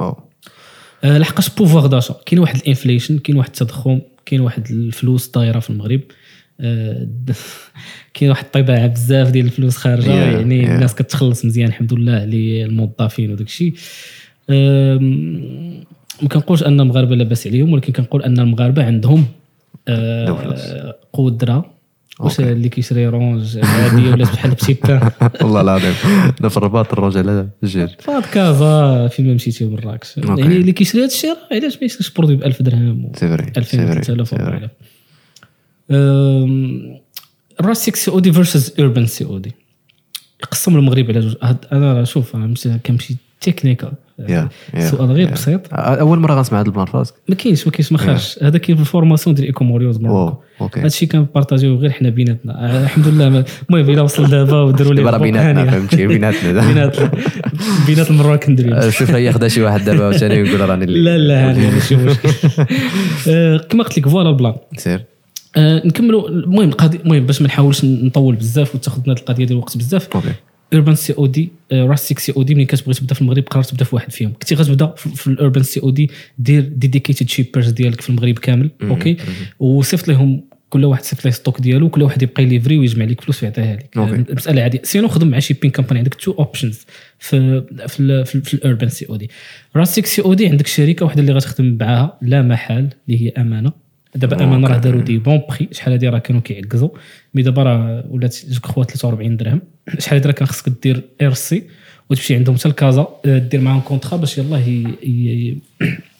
[0.00, 0.16] wow.
[1.04, 5.58] آه، لحقاش pouvoir d'achat كاين واحد ال inflation كاين واحد التضخم كاين واحد الفلوس طايرة
[5.58, 6.00] في المغرب.
[6.60, 7.08] آه،
[8.14, 10.04] كاين واحد الطباعه بزاف ديال الفلوس خارجة.
[10.04, 10.70] Yeah, يعني yeah.
[10.70, 13.74] الناس كتخلص مزيان الحمد لله على الموظفين وداك الشيء
[14.48, 19.24] ما كنقولش أن المغاربة لاباس عليهم ولكن كنقول أن المغاربة عندهم
[19.86, 20.60] فلوس.
[21.12, 21.72] قدرة.
[22.20, 22.40] واش.
[22.40, 25.10] اللي كيشري رونج عاديه ولا بحال بشي بان
[25.42, 25.94] والله العظيم.
[26.40, 30.16] أنا في الرباط الروج على الجيل فهاد كازا فين ما مشيتي مراكش.
[30.16, 33.52] يعني اللي كيشري هاد الشيء علاش ما يشريش برودوي ب 1000 درهم و سي فري
[33.56, 34.70] 2000 سي فري 3000 سي فري 4000
[35.90, 36.96] أم،
[37.60, 39.52] الراس 6 سي أو دي فيرسز اوربان سي أو دي.
[40.42, 41.34] يقسم المغرب على جوج.
[41.72, 42.36] أنا شوف
[42.86, 43.92] كنمشي تكنيكال
[44.78, 45.30] سؤال غير.
[45.30, 45.60] بسيط.
[45.72, 48.82] أول مرة غنسمع هذا البلان فاسك ما كاينش ما كاينش ما خرجش هذا كاين في
[48.82, 52.52] الفورماسيون ديال ايكوموريوز واو مروكو أوكي هادشي كنبارطاجيو غير حنا بيناتنا.
[52.64, 55.70] آه، الحمد لله المهم إلا وصل دابا وداروا لي بيناتنا.
[55.70, 56.96] فهمتي؟ بيناتنا بينات
[57.86, 61.70] بينات المراكن دريم شوف راه ياخذها شي واحد دابا عاوتاني ويقول راني لا لا هاني
[61.70, 62.28] ماشي مشكل.
[63.28, 64.54] آه، كما قلت لك فوالا البلان.
[64.76, 65.04] سير.
[65.56, 66.28] آه، نكملوا.
[66.28, 70.08] المهم القضية المهم باش ما نحاولش نطول بزاف وتاخذ القضية ديال الوقت بزاف.
[70.14, 70.32] أوكي
[70.72, 73.70] اوربان سي أو دي راس 6 سي أو دي ملي كتبغي تبدا في المغرب قررت
[73.70, 74.32] تبدا في واحد فيهم.
[74.32, 79.16] كنتي غتبدا في الاوربان سي أو دي دير ديديكيتد شيبرز ديالك في المغرب كامل أوكي
[79.58, 83.42] وصيفط لهم كل واحد صيفط ليه ستوك ديالو كل واحد يبقى ليفري ويجمع لك فلوس
[83.42, 83.96] ويعطيها لك.
[83.96, 84.80] آه، مساله عادية.
[84.84, 86.86] سينو خدم مع شيبين كامباني عندك تو اوبشنز
[87.18, 89.30] في في ال في, ال- في الاوربان سي أو دي
[89.76, 93.28] راس 6 سي أو دي عندك شركة واحدة اللي غتخدم معاها لا محال اللي هي
[93.28, 93.72] أمانة.
[94.14, 96.88] دابا أمانة راه داروا des bons prix شحال هادي راه كانوا كيعكزوا.
[97.34, 99.60] mais دابا راه ولات جوج خوا 43 درهم.
[99.98, 101.62] شحال راه كان خصك دير RC
[102.10, 104.62] وتمشي عندهم حتى لكازا آه، دير معاهم contrat باش يلاه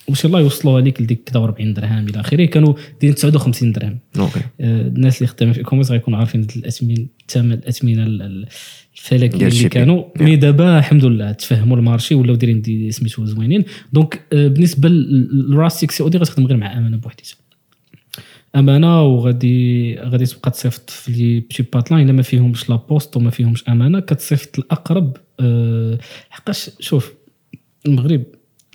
[0.09, 2.45] باش يلاه يوصلوها ليك لديك كذا 40 درهم إلى آخره.
[2.45, 3.99] كانوا دايرين 59 درهم.
[4.19, 4.39] Okay.
[4.61, 8.47] آه، الناس اللي خدامين في e-commerce غيكونوا عارفين هاد الاثمين الثمن الأثمنة ال- ال-
[8.95, 9.69] الفلكيه اللي.
[9.69, 10.03] كانوا.
[10.19, 13.63] mais دابا الحمد لله تفهموا le marché ولاو دايرين دي سميتو زوينين.
[13.93, 17.35] دونك آه، بالنسبة للراس 6 أو دي غتخدم غير مع أمانة بوحديتها.
[18.55, 23.29] أمانة وغادي غادي تبقى تصيفط في لي بشي باتلان إلا ما فيهمش لا بوست وما
[23.29, 27.13] فيهمش أمانة كتصيفط الاقرب أه حقاش شوف
[27.85, 28.23] المغرب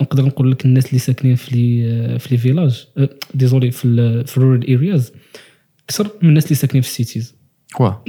[0.00, 4.26] نقدر نقول لك الناس اللي ساكنين في لي في لي فيلاج أه ديزولي في ال-
[4.26, 5.12] في الرورال ارياز
[5.84, 7.34] أكثر من الناس اللي ساكنين في السيتيز
[7.80, 8.04] واه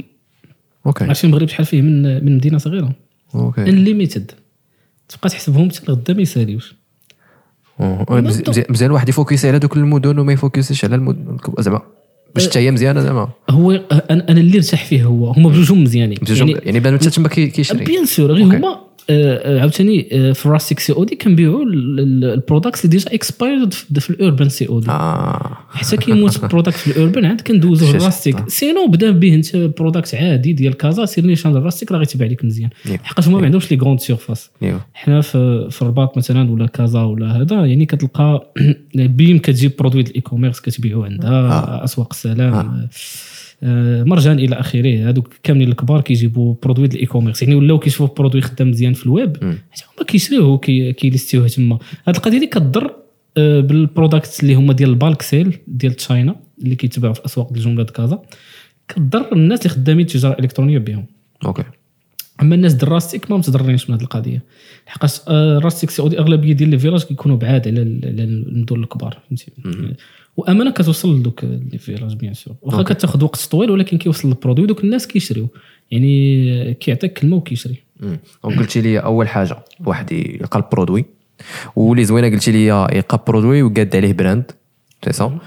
[0.86, 1.04] أوكي.
[1.04, 2.92] عرفتي المغرب شحال فيه من من مدينة صغيرة؟
[3.34, 3.62] أوكي.
[3.62, 4.30] انليميتد
[5.08, 6.74] تبقى تحسبهم حتى لغدا ما يساليوش.
[8.10, 11.80] مزيان مزيان واحد يفوكسي على دوك المدن وما يفوكسيش على المدن زعما
[12.34, 13.28] باش حتى هي مزيانة زعما.
[13.50, 15.30] هو أنا أنا اللي ارتاح فيه هو.
[15.32, 16.18] هما بجوجهم مزيانين.
[16.64, 17.84] يعني بان حتى تما كي- كيشري.
[17.84, 18.44] بيان سور غير.
[18.44, 18.80] هما
[19.60, 24.48] عاوتاني آه، في الراس 6 سي أو دي كنبيعوا البرودكتس اللي ديجا اكسبايرد في الاوربان
[24.48, 24.90] سي أو دي
[25.70, 27.90] حتى كيموت البرودكت في الاوربان عاد كندوزو.
[27.90, 32.44] الراستيك سينو بدا به انت برودكت عادي ديال كازا سير نيشان الراستيك راه غيتباع لك
[32.44, 32.70] مزيان.
[33.02, 34.50] حقاش هما ما عندهمش les grandes surfaces
[34.94, 38.52] حنا في في الرباط مثلا ولا كازا ولا هذا يعني كتلقى
[38.94, 41.84] بيم كتجيب produit ديال ال e-commerce كتبيعو عندها آه.
[41.84, 42.88] أسواق السلام آه.
[44.04, 45.08] مرجان إلى آخره.
[45.08, 49.06] هذوك كاملين الكبار كيجيبوا produit ديال ال e-commerce يعني ولاو كيشوفوا produit خدام مزيان في
[49.06, 49.36] الويب.
[49.70, 51.78] حتى هما كيشريوه كي- ki list يوه تما.
[52.06, 52.94] هاد القضية دي كضر
[53.36, 57.52] آه، بال products اللي هما ديال ال bulk sale ديال China اللي كيتباعوا في أسواق
[57.52, 58.22] الجمله د كازا.
[58.88, 61.06] كضر الناس اللي خدامين التجاره الالكترونيه بهم.
[61.46, 61.62] Okay.
[62.42, 64.42] أما الناس ديال rustic ما متضررينش من هذه القضية.
[64.86, 69.52] لحقاش آه، rustic COD أغلبية ديال les villages كيكونوا بعاد على المدن الكبار فهمتي؟
[70.36, 72.54] وأمانة كتوصل لدوك les villages bien sûr.
[72.62, 72.82] واخا.
[72.82, 75.48] كتاخذ وقت طويل ولكن كيوصل le produit دوك الناس كيشريو.
[75.90, 77.82] يعني كيعطيك كلمة وكيشري.
[78.00, 81.04] donc قلتي لي أول حاجة واحد يلقى le produit
[81.76, 84.50] واللي زوينة قلتي لي يلقى produit وقاد عليه brand.
[85.04, 85.38] سي سا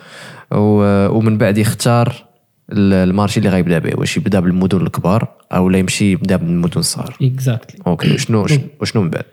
[0.51, 2.25] ومن بعد يختار
[2.71, 3.99] ال- المارشي اللي غيبدا به.
[3.99, 7.17] واش يبدا بالمدن الكبار أو لا يمشي يبدا بالمدن الصغار.
[7.21, 8.13] اكزاكتلي أوكي.
[8.13, 8.45] وشنو
[8.81, 9.25] وشنو من بعد؟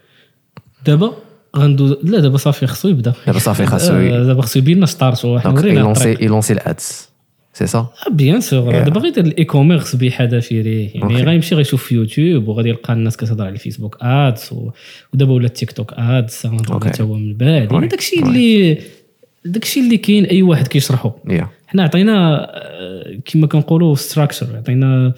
[0.87, 1.13] دابا
[1.57, 3.13] غندوز لا دابا صافي خصو يبدا.
[3.27, 6.17] دابا صافي خاصو آه، دابا خصو يبين لنا ستارت حنا ورينا يلونسي.
[6.21, 7.11] يلونسي الادس
[7.53, 8.83] سي سا بيان سور.
[8.83, 11.23] دابا غير يدير الاي كوميرس بحذافيره يعني.
[11.23, 14.71] غيمشي غيشوف في يوتيوب وغادي يلقى الناس كتهضر على الفيسبوك ادز و...
[15.15, 16.87] ودابا ولا التيك توك Okay.
[16.87, 17.73] حتى هو من بعد.
[17.73, 17.87] يعني.
[17.87, 18.79] داكشي اللي
[19.45, 21.11] داكشي اللي كاين أي واحد كيشرحو.
[21.67, 25.13] حنا عطينا آه، كما كنقولوا ستراكشر عطينا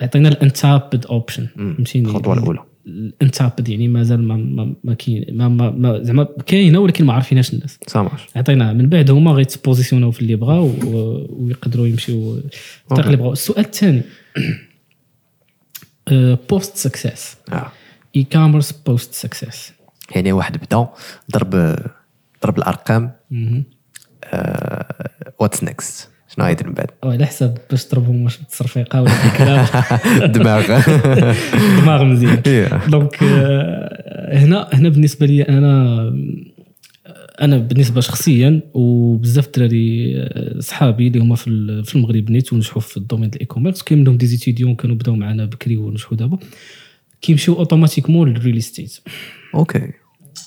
[0.00, 2.58] عطينا الانتابد اوبشن فهمتيني؟ الخطوة الأولى.
[2.86, 7.54] الانتابد يعني مازال ما ما, ما كاين ما, ما, ما زعما كاينة ولكن ما عارفينهاش
[7.54, 7.78] الناس.
[7.86, 10.70] سامعش عطيناها من بعد هما غيتبوزيسيوناو في اللي بغاو
[11.30, 12.40] ويقدروا يمشيو
[12.82, 13.32] الطريق اللي بغاو.
[13.32, 14.02] السؤال الثاني.
[16.50, 17.72] بوست سكسيس آه.
[18.16, 19.72] E-commerce post success
[20.14, 20.88] يعني واحد بدا
[21.32, 21.76] ضرب
[22.42, 23.12] ضرب الأرقام.
[25.40, 29.66] What's next شنو غيدير من بعد على حساب باش تضربهم واش بالتصرفيقه ولا بالكلام
[30.32, 30.66] دماغ.
[31.80, 32.42] دماغ مزيان.
[32.88, 36.02] donc آه، هنا هنا بالنسبة لي أنا
[37.40, 42.82] أنا بالنسبة شخصيا وبزاف الدراري آه، صحابي اللي هما في ال- في المغرب نيت ونجحوا
[42.82, 46.16] في le domaine ديال ال e-commerce كاين منهم des étudiants كانوا بداو معنا بكري ونجحوا
[46.16, 46.38] دابا.
[47.22, 48.98] كيمشيو automatiquement لل real estate
[49.54, 49.90] okay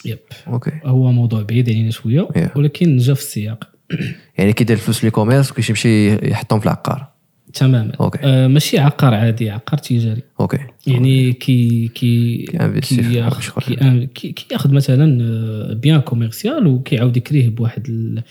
[0.06, 2.58] yep okay هو موضوع بعيد علينا شوية Yeah.
[2.58, 3.70] ولكن جا في السياق.
[4.38, 7.08] يعني كيدير الفلوس ل e-commerce وكيمشي يمشي يحطهم في العقار.
[7.54, 7.92] تماما.
[8.02, 8.20] okay.
[8.24, 10.22] آه ماشي عقار عادي عقار تجاري.
[10.40, 10.58] أوكي.
[10.88, 12.46] يعني كي كي
[12.82, 14.06] في كي.
[14.14, 18.24] كي كي كياخذ مثلا آه، bien commercial وكيعاود يكريه بواحد ال-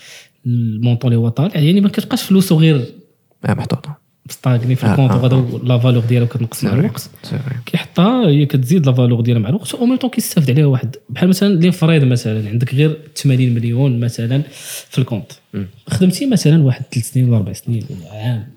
[0.46, 1.54] montant اللي هو طالع.
[1.60, 2.84] يعني ما كتبقاش فلوسه غير
[3.44, 3.98] آه محطوطة.
[4.28, 7.10] مستاغني في آه، الكونت آه، وغادا لا فالور ديالها كتنقص مع الوقت.
[7.66, 10.96] كيحطها هي كتزيد لا فالور ديالها مع الوقت أو ميم طون كيستافد عليها واحد.
[11.08, 14.42] بحال مثلا لين فريض مثلا عندك غير 80 مليون مثلا
[14.90, 15.32] في الكونت.
[15.88, 18.56] خدمتي مثلا واحد ثلاث سنين ولا أربع سنين ولا عام.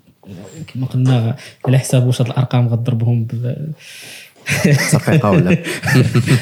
[0.67, 3.55] كما قلنا على حساب واش هاد الأرقام غتضربهم ب...
[4.91, 5.57] صفيقه ولا؟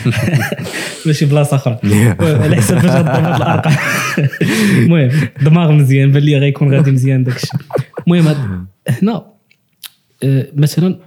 [1.05, 1.79] ماشي بلاصة أخرى.
[2.43, 3.75] على حساب فاش غضرب هاد الأرقام.
[4.83, 5.09] المهم
[5.41, 7.59] دماغ مزيان بان لي غيكون غادي مزيان داك الشيء
[8.07, 9.37] المهم هنا
[10.23, 10.99] آه، مثلا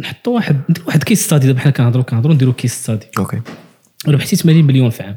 [0.00, 3.40] نحطوا واحد ندير واحد case study دابا حنا كنهضروا كنهضروا نديروا case study أوكي..
[4.08, 5.16] ربحتي 80 مليون في عام.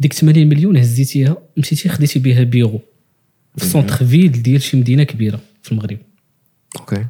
[0.00, 2.80] ديك 80 مليون هزيتيها مشيتي خديتي بها بيرو.
[3.56, 5.98] في centre ville ديال شي مدينة كبيرة في المغرب.
[6.80, 7.06] أوكي.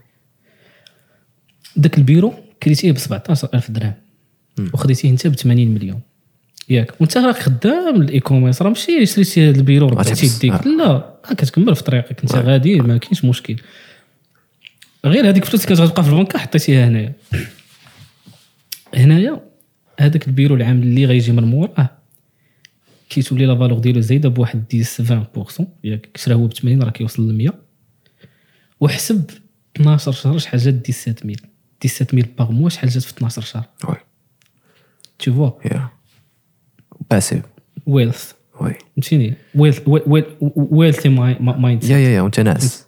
[1.76, 3.94] داك البيرو كريتيه ب 17000 درهم.
[4.72, 6.00] وخديتيه انت ب 80 مليون.
[6.68, 7.00] ياك.
[7.00, 10.26] وانت راك خدام ال e-commerce راه ماشي شريتي هذا البيرو ربحتي.
[10.26, 10.68] يديك آه.
[10.68, 12.20] لا كتكمل في طريقك.
[12.20, 13.56] انت غادي ما كاينش مشكل.
[15.06, 17.12] غير هذيك الفلوس اللي كتبقى في البنكه حطيتيها هنايا.
[18.94, 19.40] هنايا
[20.00, 21.90] هذاك البيرو العام اللي غيجي من موراه
[23.10, 24.64] كيتولي la valeur ديالو زايدة بواحد
[25.00, 27.54] 10 20% ياك كشرا هو ب 80 راه كيوصل ل 100
[28.80, 29.30] وحسب
[29.76, 31.40] 12 شهر شحال جات 17000
[31.84, 33.64] 17000 باغ موا شحال جات في 12 شهر.
[33.88, 33.94] وي.
[35.26, 35.66] Vois.
[35.72, 35.88] يا
[37.10, 37.42] باسيف
[37.86, 38.74] ويلث وي.
[38.96, 39.80] فهمتيني؟ ويلث
[40.56, 42.85] ويلث مايند يا يا يا وانت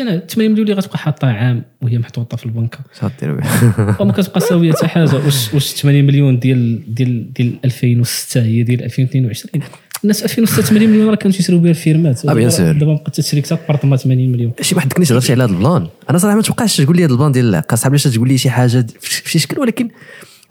[0.00, 2.78] أنا 8 مليون اللي غتبقى حاطها عام وهي محطوطة في البنكة.
[3.00, 5.14] شنو دير بها؟ وما كتبقى ساوية حتى حاجة.
[5.14, 9.62] واش واش 80 مليون ديال ديال ديال 2006 هي ديال 2022
[10.02, 12.26] الناس 2006 80 مليون راه كانوا تيشريو بها الفيرمات.
[12.26, 12.72] آه، بيان سور.
[12.72, 14.52] دابا بقات تشري حتى بارتما 80 مليون.
[14.60, 15.86] شي واحد كنت هضرتي على هذا البلان.
[16.10, 18.50] أنا صراحة ما توقعش تقول لي هذا البلان ديال العقار صعب علاش تقول لي شي
[18.50, 19.88] حاجة في شي شكل ولكن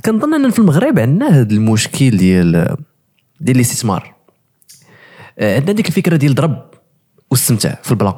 [0.06, 2.76] كنظن أن في المغرب عندنا هذا المشكل ديال
[3.41, 4.15] ديال الاستثمار.
[5.39, 6.65] آه، عندنا ديك الفكرة ديال ضرب
[7.32, 8.13] واستمتاع في البلان.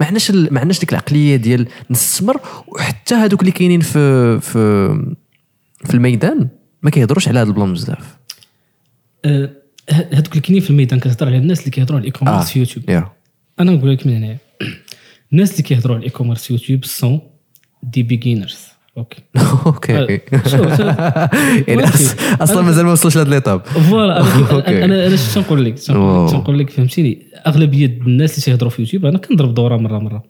[0.00, 4.88] ما عندناش ما عندناش ديك العقلية ديال نستثمر وحتى هذوك اللي كاينين في في
[5.84, 6.48] في الميدان
[6.82, 8.16] ما كيهضروش على هذا البلان بزاف.
[9.24, 9.50] آه،
[9.90, 12.90] هذوك اللي كاينين في الميدان كتهضر على الناس اللي كيهضروا على ال e-commerce في يوتيوب.
[12.90, 13.12] yeah.
[13.60, 14.36] أنا نقول لك من هنا
[15.32, 17.20] الناس اللي كيهضروا على ال e-commerce في يوتيوب sont
[17.82, 19.22] des beginners أوكي
[19.66, 20.78] أوكي شوف
[21.68, 21.84] يعني
[22.40, 24.20] أصلا مازال ما وصلش لهاد l'étape voilà.
[24.84, 25.74] أنا أنا شنو نقول لك.
[25.90, 30.22] نقول لك- فهمتيني اغلبيه الناس اللي تيهضروا في يوتيوب أنا كنضرب دوره مره مره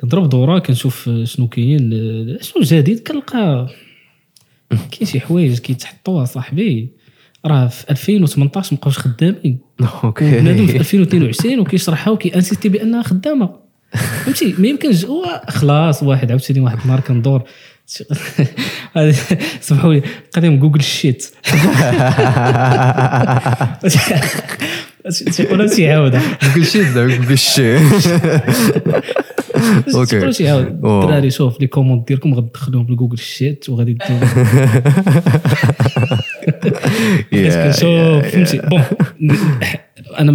[0.00, 1.90] كنضرب دوره كنشوف شنو كاين
[2.40, 3.66] شنو جديد كنلقى
[4.70, 6.88] كاين شي حوايج كيتحطوا صاحبي
[7.46, 9.58] راه في 2018 مابقاوش خدامين
[10.20, 13.50] بنادم في أوكي 2022 وكيشرحها وكي insister بانها خدامه
[14.24, 17.42] فهمتي ما يمكنش هو خلاص واحد عاوتاني واحد النهار كندور
[19.60, 21.26] سمحوا لي قديم Google Sheet
[25.36, 26.22] تيقولها تيعاودها
[26.54, 26.84] كل شيء
[27.28, 27.78] كل شيء
[29.86, 30.66] تيقولها أوكي تيعاود.
[30.66, 34.20] الدراري شوف les commandes ديالكم غتدخلوهم بال Google Sheet وغادي ديروا
[37.80, 38.58] شوف فهمتي.
[38.58, 38.82] bon
[40.18, 40.32] أنا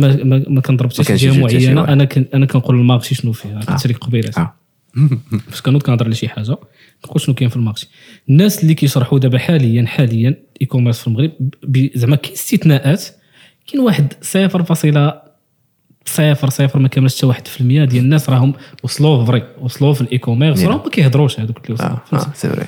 [0.48, 1.88] ما كنضربش شي جهة معينة.
[1.88, 4.54] أنا أنا كنقول ال marché شنو فيه كنت شريك قبيله آه.
[5.50, 6.58] فاش كنوض كنهضر على شي حاجة.
[7.06, 7.90] كنقول شنو كاين في ال marché.
[8.30, 11.32] الناس اللي كيشرحوا دابا حاليا حاليا e-commerce في المغرب
[11.96, 13.04] زعما كاين استثناءات.
[13.68, 14.64] كاين واحد 0
[16.06, 18.54] صفر صفر ما كاملش حتى 1% ديال الناس راهم
[18.84, 20.70] وصلوا vrai وصلوا في ال e-commerce نعم.
[20.70, 21.98] راهم ما كيهضروش هذوك اللي وصلوا.
[22.06, 22.66] فهمتي آه c'est vrai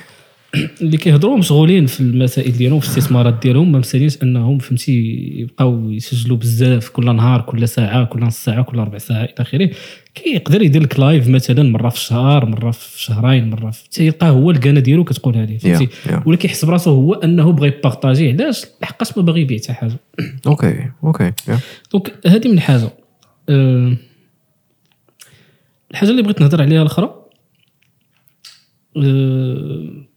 [0.80, 4.92] اللي كيهضروا مشغولين في المسائل ديالهم في الاستثمارات ديالهم ما مسالينش أنهم فهمتي
[5.36, 9.70] يبقاو يسجلوا بزاف كل نهار كل ساعة كل نص ساعة كل ربع ساعة إلى آخره.
[10.14, 14.50] كيقدر يدير لك live مثلا مرة في الشهر مرة في شهرين مرة في تيلقاه هو
[14.50, 16.26] الكانه ديالو كتقولها ليه فهمتي؟ Yeah, yeah.
[16.26, 19.96] ولا كيحس براسو هو أنه بغى ي partager علاش؟ لحقاش ما باغي يبيع حتى حاجة.
[20.46, 21.32] أوكي أوكي.
[21.92, 22.90] دونك هذه من حاجة.
[23.48, 23.96] أه
[25.90, 27.14] الحاجة اللي بغيت نهضر عليها الأخرى
[28.96, 30.07] أه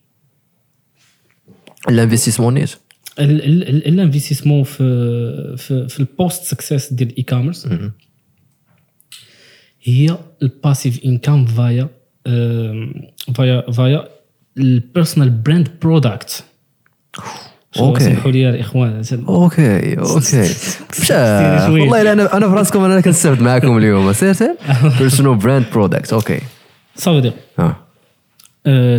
[1.90, 2.76] الانفستيسمون نيت
[3.20, 4.78] ال- ال- ال- الانفستيسمون في
[5.58, 7.68] في في البوست سكسيس ديال الاي كوميرس
[9.84, 11.90] هي الباسيف انكم فايا
[13.36, 14.08] فايا فايا
[14.58, 16.44] البيرسونال براند برودكت
[17.80, 18.04] أوكي.
[18.04, 20.50] سمحوا لي الاخوان أوكي أوكي.
[21.70, 24.56] والله أنا أنا في راسكم أنا كنستافد معكم اليوم سير سير
[25.00, 26.40] بيرسونال براند برودكت أوكي
[26.96, 27.34] صافي دير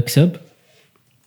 [0.00, 0.36] كتاب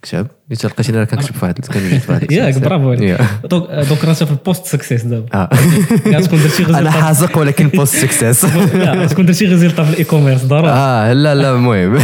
[0.01, 2.45] كتاب قلت لقيتني راه كنكتب في واحد كنوجد في واحد الكتاب.
[2.45, 3.21] ياك برافو عليك.
[3.49, 5.49] دونك دونك راه في البوست سكسيس دابا آه
[6.05, 10.43] كاع تكون درتي أنا حازق ولكن بوست سكسيس لا تكون درتي غيزيلتا في الاي كوميرس
[10.43, 11.99] ضروري آه لا لا المهم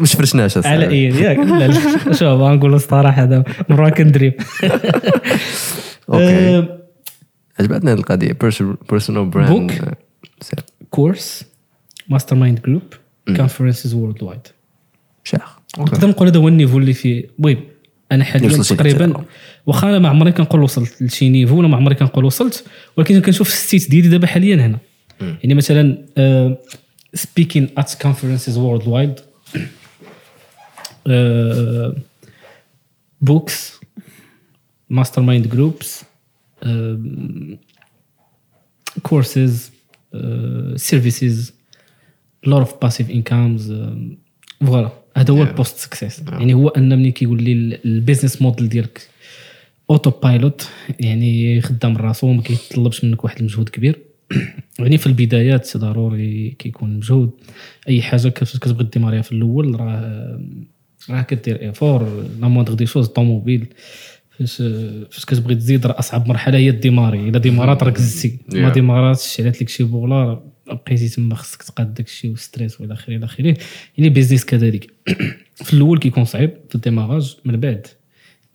[0.00, 0.58] مش فرشناش.
[0.66, 4.34] على اي ياك لا لا شوف غنقول الصراحه دابا مره كندريب
[6.08, 6.68] أوكي
[7.60, 8.32] عجبتني هذه القضية
[8.90, 9.72] بيرسونال براند.
[10.90, 11.44] كورس
[12.08, 12.82] ماستر مايند جروب
[13.36, 14.40] كونفرنسز وورلد وايد
[15.24, 17.24] شاخ أوكي نقدر نقول هذا هو النيفو اللي فيه.
[17.38, 17.64] المهم
[18.12, 19.24] أنا حاليا تقريبا.
[19.66, 22.64] واخا أنا ما عمري كنقول وصلت لشي نيفو ولا ما عمري كنقول وصلت.
[22.96, 24.78] ولكن كنشوف الستيت ديالي دابا حاليا هنا.
[25.20, 25.98] يعني مثلا
[27.14, 29.14] speaking at conferences worldwide
[33.20, 33.80] books
[34.90, 36.04] mastermind groups
[39.08, 39.52] courses
[40.76, 41.52] services
[42.46, 44.16] lot of passive incomes um,
[44.66, 45.42] voilà هذا هو.
[45.42, 49.08] ال post success يعني هو أن ملي كيقول لي ال business model ديالك
[49.90, 50.68] autopilot
[51.00, 53.98] يعني خدام راسو ما كيطلبش منك واحد المجهود كبير.
[54.78, 57.30] يعني في البدايات ضروري كيكون مجهود.
[57.88, 60.40] أي حاجة كتبغي ديماريها في الأول راه
[61.10, 63.66] راه كدير ايفور لا موندغ دي شوز طوموبيل.
[64.38, 64.56] فاش
[65.10, 67.28] فاش كتبغي تزيد راه أصعب مرحلة هي الديماري.
[67.28, 68.38] إلا ديمارات راك زدتي.
[68.52, 68.68] ما.
[68.68, 70.40] ديماراتش شعلات لك شي بوغلا
[70.74, 73.56] بقيتي تما خصك تقاد داك الشيء والستريس والى اخره إلى اخره
[73.98, 74.90] يعني بيزنس كذلك.
[75.64, 77.86] في الأول كيكون صعيب في الديماراج من بعد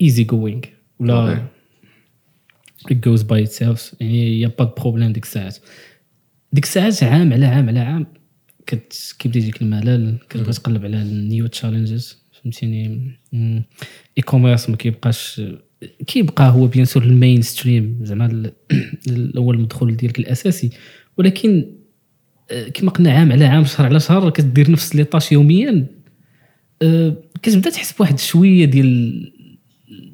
[0.01, 0.61] easy going
[0.99, 1.47] ولا
[2.91, 3.95] it goes by itself.
[3.99, 5.57] يعني y'a pas problème ديك الساعات
[6.53, 8.07] ديك الساعات عام على عام على عام.
[8.68, 13.12] كت كيبدا يجيك الملل كتبغي تقلب على ال new challenges فهمتيني؟
[14.17, 15.41] e-commerce ما كيبقاش
[16.07, 18.53] كيبقى هو bien sûr ال main stream زعما ال-
[19.07, 20.70] الأول المدخول ديالك الأساسي.
[21.18, 21.72] ولكن
[22.73, 25.85] كما قلنا عام على عام شهر على شهر كدير نفس les tâches يوميا.
[26.81, 29.31] آه، كتبدا تحس بواحد شوية ديال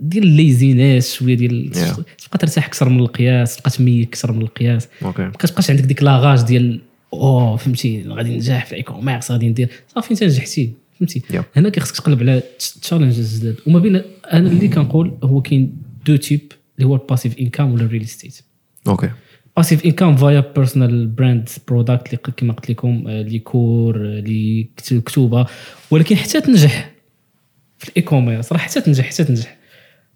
[0.01, 2.01] ديال ال laziness شوية ديال Yeah.
[2.25, 4.87] تبقى ترتاح أكثر من القياس تبقى تميك أكثر من القياس.
[5.01, 6.81] ما كتبقاش عندك ديك la rage ديال
[7.13, 9.69] أوه فهمتي غادي ننجح في ال e-commerce غادي ندير.
[9.95, 11.21] صافي انت نجحتي فهمتي.
[11.33, 11.43] Yep.
[11.55, 12.43] هنا كيخصك تقلب على
[12.81, 13.95] challenges جداد وما بين
[14.33, 18.01] أنا اللي كنقول هو كاين deux types اللي هو ال passive income ولا ال real
[18.01, 18.41] estate
[18.87, 19.09] أوكي
[19.57, 24.69] passive income via personal brand product اللي كما قلت لكم آه، les cours آه، لي
[24.77, 25.45] كت- كتوبة.
[25.91, 26.91] ولكن حتى تنجح
[27.77, 29.57] في ال e-commerce راه حتى تنجح حتى تنجح.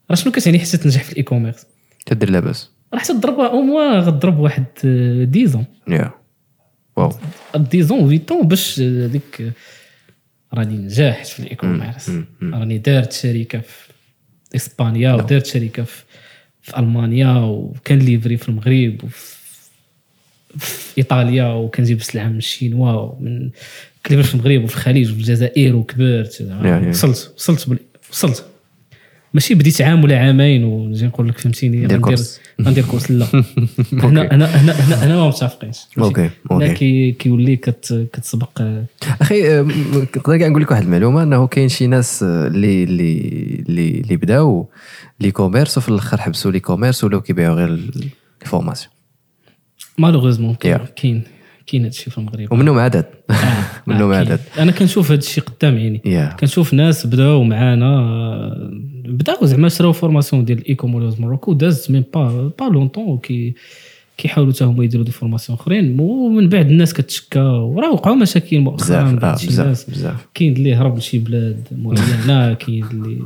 [0.10, 1.66] راه شنو كتعني حتى تنجح في ال e-commerce
[2.06, 2.70] تدير لاباس.
[2.94, 6.12] راه حتى تضرب أو موا غتضرب واحد آه، dix ans Yeah.
[6.98, 7.12] Wow.
[7.56, 9.52] dix ans huit ans باش آه، ديك آه،
[10.54, 12.12] راني نجحت في ال e-commerce.
[12.44, 13.90] راني دارت شركة في
[14.56, 16.04] إسبانيا ودارت شركة في,
[16.62, 19.42] في ألمانيا وكان ليفري في المغرب وفي
[20.58, 23.50] في إيطاليا وكنجيب السلعه من الشينوا ومن
[24.06, 26.42] كليفر في المغرب وفي الخليج وفي الجزائر وكبرت.
[26.90, 27.80] وصلت وصلت
[28.12, 28.46] وصلت
[29.34, 32.26] ماشي بديت عام ولا عامين ونجي نقول لك فهمتيني دير غندير.
[32.62, 33.12] غندير course.
[33.12, 33.26] لا.
[34.04, 35.80] هنا هنا هنا هنا, ما متفقينش.
[36.00, 36.30] أوكي.
[36.52, 38.62] هنا كي كيولي كت كتسبق.
[39.22, 43.20] أخي نقدر كاع نقول لك واحد المعلومة أنه كاين شي ناس اللي اللي
[43.70, 44.70] اللي اللي بداو
[45.20, 47.80] e-commerce وفي الأخر حبسوا e-commerce ولاو كيبيعوا غير
[48.44, 48.94] ال formation.
[49.98, 51.02] malheureusement Yeah.
[51.72, 53.06] كاين كاين هادشي في المغرب ومنهم عدد
[53.88, 54.40] منهم آه، عدد.
[54.60, 56.36] أنا كنشوف هادشي قدام عيني Yeah.
[56.40, 58.70] كنشوف ناس بداو معانا آه،
[59.06, 63.56] بداو زعما شراو formation ديال ال e-commerce ماروكو داز même pas pas longtemps كي
[64.22, 66.00] كيحاولوا حتى هما يديروا des formations اخرين.
[66.00, 71.68] ومن بعد الناس كتشكى وراه وقعوا مشاكل مؤخرا بزاف بزاف كاين اللي هرب لشي بلاد
[71.72, 73.18] معينة كاين اللي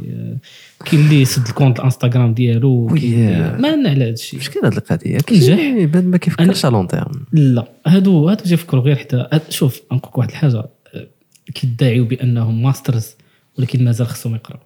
[0.86, 2.88] كاين اللي سد ال compte الانستغرام ديالو.
[2.88, 4.38] ما لنا على هادشي.
[4.38, 5.18] مشكل هذه القضية.
[5.18, 10.02] كاين بنادم ما كيفكرش على long terme لا هادو هادو تيفكروا غير حتى شوف نقول
[10.04, 10.58] لك واحد الحاجة.
[10.58, 11.08] أه،
[11.54, 13.16] كيدعيو بأنهم masters
[13.60, 14.60] ولكن مازال خصهم يقراو.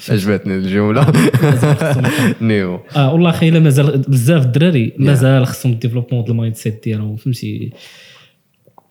[0.10, 1.00] عجبتني الجملة.
[1.12, 2.02] يقراو
[2.40, 2.80] نيو.
[2.96, 7.72] آه والله إيلا مازال بزاف الدراري مازال خصهم développement ديال ال mindset ديالهم فهمتي؟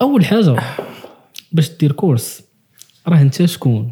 [0.01, 0.55] أول حاجة
[1.51, 2.43] باش دير course
[3.07, 3.91] راه أنت شكون؟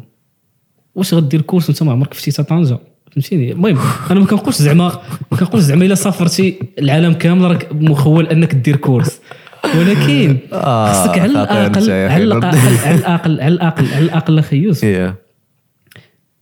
[0.94, 2.78] واش غدير course وأنت ما عمرك فتيت طنجه
[3.12, 3.78] فهمتيني؟ المهم
[4.10, 5.00] أنا ما كنقولش زعما
[5.32, 9.20] ما كنقولش زعما إلا سافرتي العالم كامل راك مخول أنك دير course.
[9.76, 14.84] ولكن آه، خصك على الأقل على الأقل على الأقل على الأقل على الأقل أخي يوسف.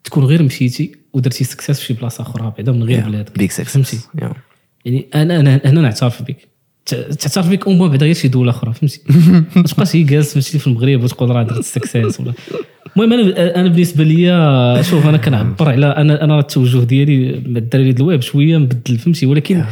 [0.06, 3.38] تكون غير مشيتي ودرتي success في شي بلاصة أخرى بعدا من غير بلادك.
[3.38, 4.08] بيك فهمتي؟ success
[4.84, 6.48] يعني أنا أنا هنا نعترف بك.
[6.86, 9.00] تعترف بك اون بعدا غير شي دولة أخرى فهمتي؟
[9.56, 12.32] ما تبقاش هي جالس فهمتي في المغرب وتقول راه درت success ولا.
[12.96, 17.92] المهم أنا أنا بالنسبة لي شوف أنا كنعبر على أنا أنا التوجه ديالي مع الدراري
[17.92, 19.64] ديال الويب شوية مبدل فهمتي؟ ولكن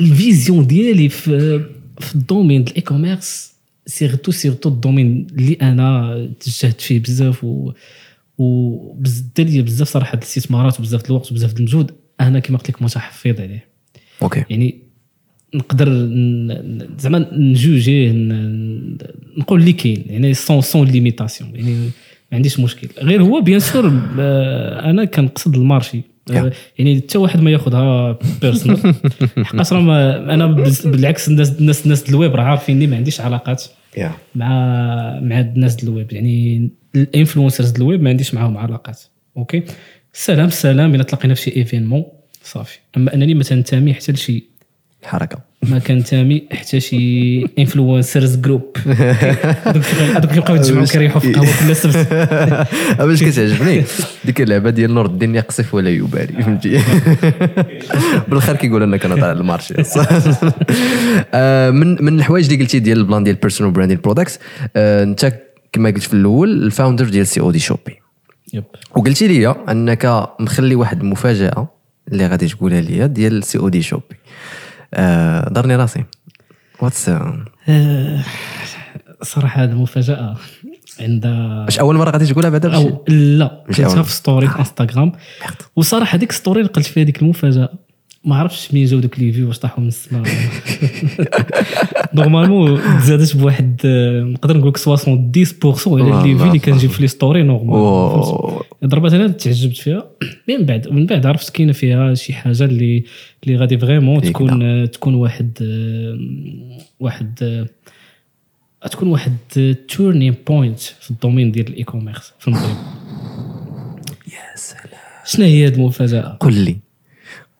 [0.00, 1.60] ال vision ديالي في
[2.00, 3.52] في ال domaine ديال ال e-commerce
[3.86, 7.72] surtout surtout ال domaine اللي أنا تجهت فيه بزاف و
[9.38, 11.90] لي بزاف صراحة الاستثمارات وبزاف الوقت وبزاف المجهود.
[12.20, 13.68] أنا كما قلت لك متحفظ عليه.
[14.22, 14.44] أوكي.
[14.50, 14.82] يعني
[15.54, 15.88] نقدر
[16.98, 18.12] زعما نجوجيه
[19.38, 20.04] نقول اللي كاين.
[20.06, 21.74] يعني sans sans limitations يعني
[22.32, 22.88] ما عنديش مشكل.
[23.02, 26.02] غير هو bien sûr آه، أنا كنقصد ال marché.
[26.30, 28.94] آه، يعني حتى واحد ما ياخذها personal
[29.44, 30.46] حقاش راه أنا
[30.84, 33.64] بالعكس الناس الناس الناس الويب راه عارفيني ما عنديش علاقات
[34.34, 34.48] مع
[35.20, 36.12] مع الناس الويب.
[36.12, 39.00] يعني ال influencers ال web ما عنديش معاهم علاقات.
[39.36, 39.62] أوكي؟
[40.12, 42.04] سلام سلام إلا تلاقينا في شي événement
[42.44, 42.78] صافي.
[42.96, 44.44] أما أنني ما تنتمي حتى لشي
[45.02, 45.38] حركة.
[45.62, 48.76] ما كنتمي حتى شي influencers group
[49.66, 51.96] هذوك اللي بقاو يتجمعوا كيريحوا في القهوة كل سبت.
[53.08, 53.84] باش كتعجبني.
[54.24, 56.80] ديك اللعبة ديال نور الدين يقصف ولا يبالي فهمتي؟
[58.28, 59.74] بالخير كيقول أنا طالع ال marché.
[61.34, 64.38] آه، من من الحوايج اللي قلتي ديال ال plan ديال personal branding products
[64.76, 65.32] انت
[65.72, 67.96] كما قلت في الأول ال founder ديال COD Shopy.
[68.54, 68.64] Yep.
[68.96, 71.68] وقلتي لي أنك مخلي واحد المفاجأة
[72.12, 74.16] اللي غادي تقولها لي ديال COD Shopy.
[74.94, 76.04] آه، دارني راسي.
[76.80, 78.24] What's آه،
[79.22, 80.36] صراحة هذه المفاجاه
[81.00, 82.68] عند واش أول مرة غادي تقولها بعدا
[83.08, 84.04] لا قلتها أول.
[84.04, 85.12] في story في انستغرام
[85.76, 87.68] وصراحة ديك story اللي قلت فيها ديك المفاجأة
[88.28, 90.22] ما عرفتش منين جاو دوك les vues واش طاحوا من السماء
[92.14, 97.08] normalement تزادت بواحد آه، نقدر نقول لك 70% على لي في اللي كنجيب في les
[97.08, 98.60] stories normal.
[98.84, 100.10] ضربات أنا تعجبت فيها.
[100.48, 103.04] من بعد من بعد عرفت كاينة فيها شي حاجة اللي
[103.44, 106.18] اللي غادي vraiment تكون آه، تكون واحد آه،
[107.00, 107.62] واحد
[108.90, 109.36] تكون واحد
[109.88, 112.76] turning point في ال domaine ديال ال e-commerce في المغرب
[114.26, 114.82] يا سلام.
[115.24, 116.87] شنو هي هذه المفاجأة؟ قل لي.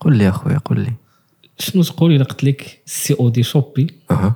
[0.00, 0.92] قل لي أخويا قل لي.
[1.58, 4.34] شنو تقول إلا قلت لك COD Shopy؟ أها.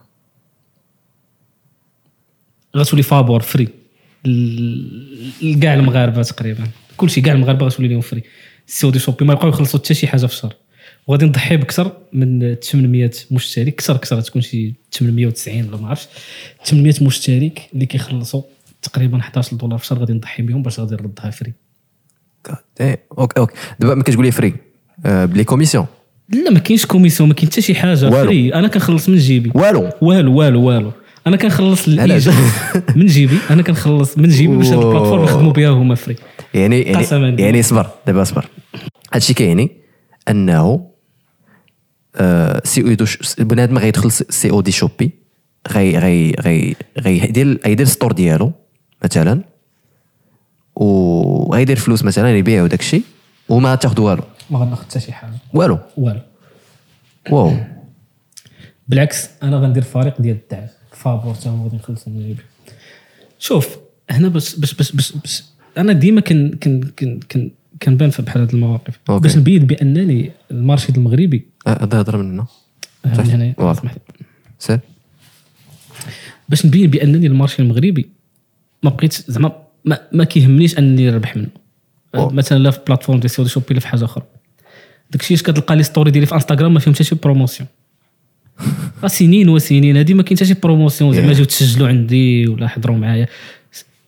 [2.77, 3.69] غتولي فابور free.
[5.43, 6.69] لكاع المغاربة تقريبا.
[6.97, 8.23] كلشي كاع المغاربة غتولي لهم free.
[8.67, 10.55] COD Shopy ما يبقاو يخلصوا حتى شي حاجة في الشهر.
[11.07, 13.75] وغادي نضحي بكثر من 800 مشترك.
[13.75, 16.09] كثر كثر تكون شي 890 ولا ما عرفتش.
[16.65, 18.43] 800 مشترك اللي كيخلصوا
[18.83, 21.53] تقريبا 11 دولار في الشهر غادي نضحي بهم باش غادي نردها free.
[23.19, 23.55] أوكي أوكي.
[23.81, 24.72] دابا ما كتقول لي free.
[25.05, 25.87] بلي commissions
[26.29, 28.11] لا ما كاينش commission ما كاين حتى شي حاجة.
[28.11, 29.51] free أنا كنخلص من جيبي.
[29.55, 29.91] والو.
[30.01, 30.93] والو والو والو.
[31.27, 31.89] أنا كنخلص
[32.97, 33.37] من جيبي.
[33.51, 34.79] أنا كنخلص من جيبي باش هاد.
[34.79, 36.17] ال plateforme يخدموا بها هما free.
[36.55, 37.43] يعني يعني.
[37.43, 38.47] يعني صبر دابا صبر.
[39.15, 39.71] هادشي كيعني
[40.29, 40.87] أنه
[42.17, 45.11] آه، CO ش- بنادم غيدخل CODShopy
[45.73, 48.53] غي غي غي غيدير غيدير store ديالو
[49.05, 49.43] مثلا
[50.77, 53.03] وغيدير فلوس مثلا يبيع وداك الشيء
[53.49, 54.23] وما تاخذ والو.
[54.51, 55.33] ما غناخذ حتى شي حاجة.
[55.55, 55.79] والو.
[55.97, 56.21] والو.
[57.31, 57.57] واو.
[58.89, 60.67] بالعكس أنا غندير فريق ديال الدعم.
[60.93, 62.43] فابور حتى هو غادي نخلصوا من جيبي
[63.39, 63.79] شوف
[64.11, 65.45] هنا باش باش باش باش, باش
[65.79, 67.51] أنا ديما كن كن كن كن
[67.83, 68.99] كنبان في بحال هاد المواقف.
[69.11, 69.23] أوكي.
[69.23, 72.47] باش نبين بأنني المارشي المغربي آه، هذا هضر من هنا.
[73.05, 73.55] من هنا.
[73.59, 73.95] واضح.
[74.59, 74.81] سير.
[76.49, 78.09] باش نبين بأنني المارشي المغربي
[78.83, 79.53] ما بقيت زعما
[79.85, 81.49] ما, ما كيهمنيش أنني نربح منه.
[82.15, 84.25] مثلا لا في plateforme ديال CODShopy لا في حاجة أخرى
[85.11, 87.69] داكشي اش كتلقى لي story ديالي في انستغرام ما فيهم حتى شي promotion
[89.07, 91.33] سنين وسنين هادي ما كاين حتى شي promotion زعما.
[91.33, 93.29] جاو تسجلوا عندي ولا حضروا معايا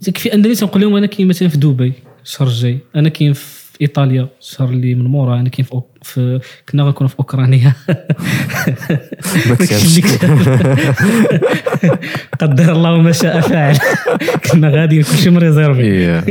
[0.09, 1.93] يكفي انني تنقول لهم أنا كاين مثلا في دبي
[2.25, 5.81] الشهر الجاي أنا كاين في إيطاليا الشهر اللي من مورا أنا كاين في.
[6.03, 7.73] في كنا غنكونوا في أوكرانيا.
[12.41, 13.77] قدر الله ما شاء فعل
[14.51, 16.23] كنا غادي كلشي م réservé.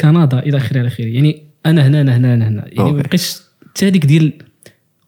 [0.00, 1.04] كندا إلى آخره إلى آخره.
[1.04, 2.64] يعني أنا هنا أنا هنا أنا هنا.
[2.72, 2.92] يعني.
[2.92, 3.36] ما بقيتش
[3.70, 4.32] حتى هذيك ديال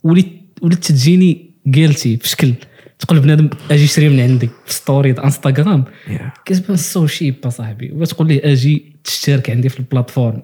[0.03, 0.27] وليت
[0.63, 2.55] وليت تجيني قالتي في شكل
[2.99, 6.43] تقول بنادم أجي اشري من عندي في story انستغرام Yeah.
[6.45, 10.43] كتبان so cheap صاحبي وتقول ليه أجي تشترك عندي في ال plateforme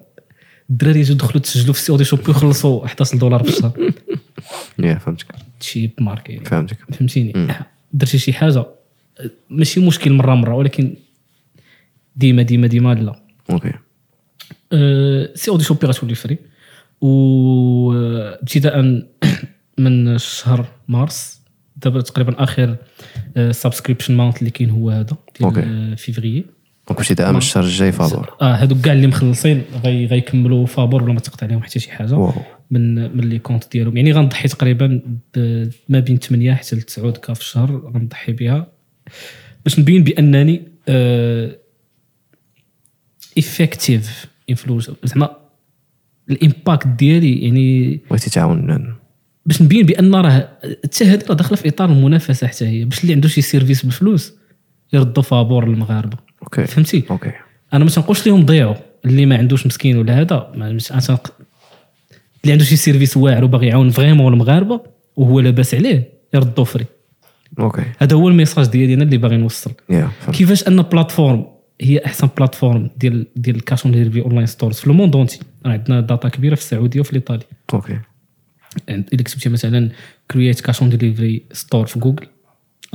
[0.69, 3.77] الدراري يجوا دخلوا تسجلوا في CODShopy ويخلصوا 11 دولار في الشهر.
[4.79, 5.25] يا فهمتك.
[5.59, 6.77] cheap marketing فهمتك.
[6.93, 7.47] فهمتيني؟
[7.93, 8.65] درتي شي حاجة؟
[9.49, 10.95] ماشي مشكل مرة مرة ولكن
[12.15, 13.15] ديما ديما ديما لا.
[13.49, 13.71] أوكي
[15.35, 16.37] CODShopy غتولي free.
[17.01, 18.81] وابتداء
[19.77, 21.41] من شهر مارس
[21.77, 22.75] دابا تقريبا آخر
[23.51, 25.17] subscription month اللي كاين هو هذا.
[25.39, 26.45] ديال février
[26.87, 28.37] donc ابتداء من الشهر الجاي فابور.
[28.41, 32.13] آه هادوك كاع اللي مخلصين غي غيكملوا فابور بلا ما تقطع عليهم حتى شي حاجة.
[32.13, 32.33] واو.
[32.71, 33.97] من من لي comptes ديالهم.
[33.97, 35.01] يعني غنضحي تقريبا
[35.89, 38.67] ما بين 8 حتى ل 9 K في الشهر غنضحي بها.
[39.63, 40.67] باش نبين بأنني
[43.37, 45.37] effective influencer زعما
[46.29, 48.93] ال impact ديالي يعني بغيتي تعاون
[49.45, 50.49] باش نبين بأن راه
[50.83, 54.33] حتى هذه راه داخلة في إطار المنافسة حتى هي باش اللي عنده شي service بفلوس
[54.93, 56.17] يردوا فابور للمغاربة.
[56.43, 56.65] أوكي.
[56.67, 57.31] فهمتي؟ أوكي.
[57.73, 58.75] أنا ما تنقولش لهم ضيعوا
[59.05, 60.51] اللي ما عندوش مسكين ولا هذا.
[62.43, 64.81] اللي عنده شي service واعر وباغي يعاون vraiment المغاربة
[65.15, 66.85] وهو لاباس عليه يردوا free
[67.59, 67.83] أوكي.
[67.99, 69.71] هذا هو ال message ديالي أنا اللي باغي نوصل.
[69.89, 70.35] فهمت.
[70.35, 71.45] كيفاش أن plateforme
[71.83, 75.39] هي أحسن بلاتفورم ديال ديال ال cash on delivery online stores في ال monde entier
[75.65, 77.99] عندنا data كبيرة في السعودية وفي ايطاليا أوكي
[78.89, 79.89] عند- إلا كتبتي مثلا
[80.31, 82.25] create cash on delivery store في جوجل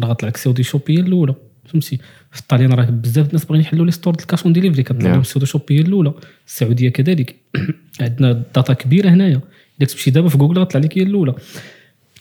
[0.01, 1.35] راه غطلع لك CODShopy هي الأولى.
[1.67, 1.99] فهمتي؟
[2.33, 5.11] في الطاليان راه بزاف الناس باغيين يحلوا لي store ديال ال cash on delivery كطلع
[5.13, 5.23] لهم.
[5.23, 6.13] CODShopy هي الأولى.
[6.47, 7.37] السعودية كذلك.
[8.01, 9.41] عندنا data كبيرة هنايا.
[9.79, 11.35] إلا كتمشي دابا في جوجل غطلع لك هي الأولى.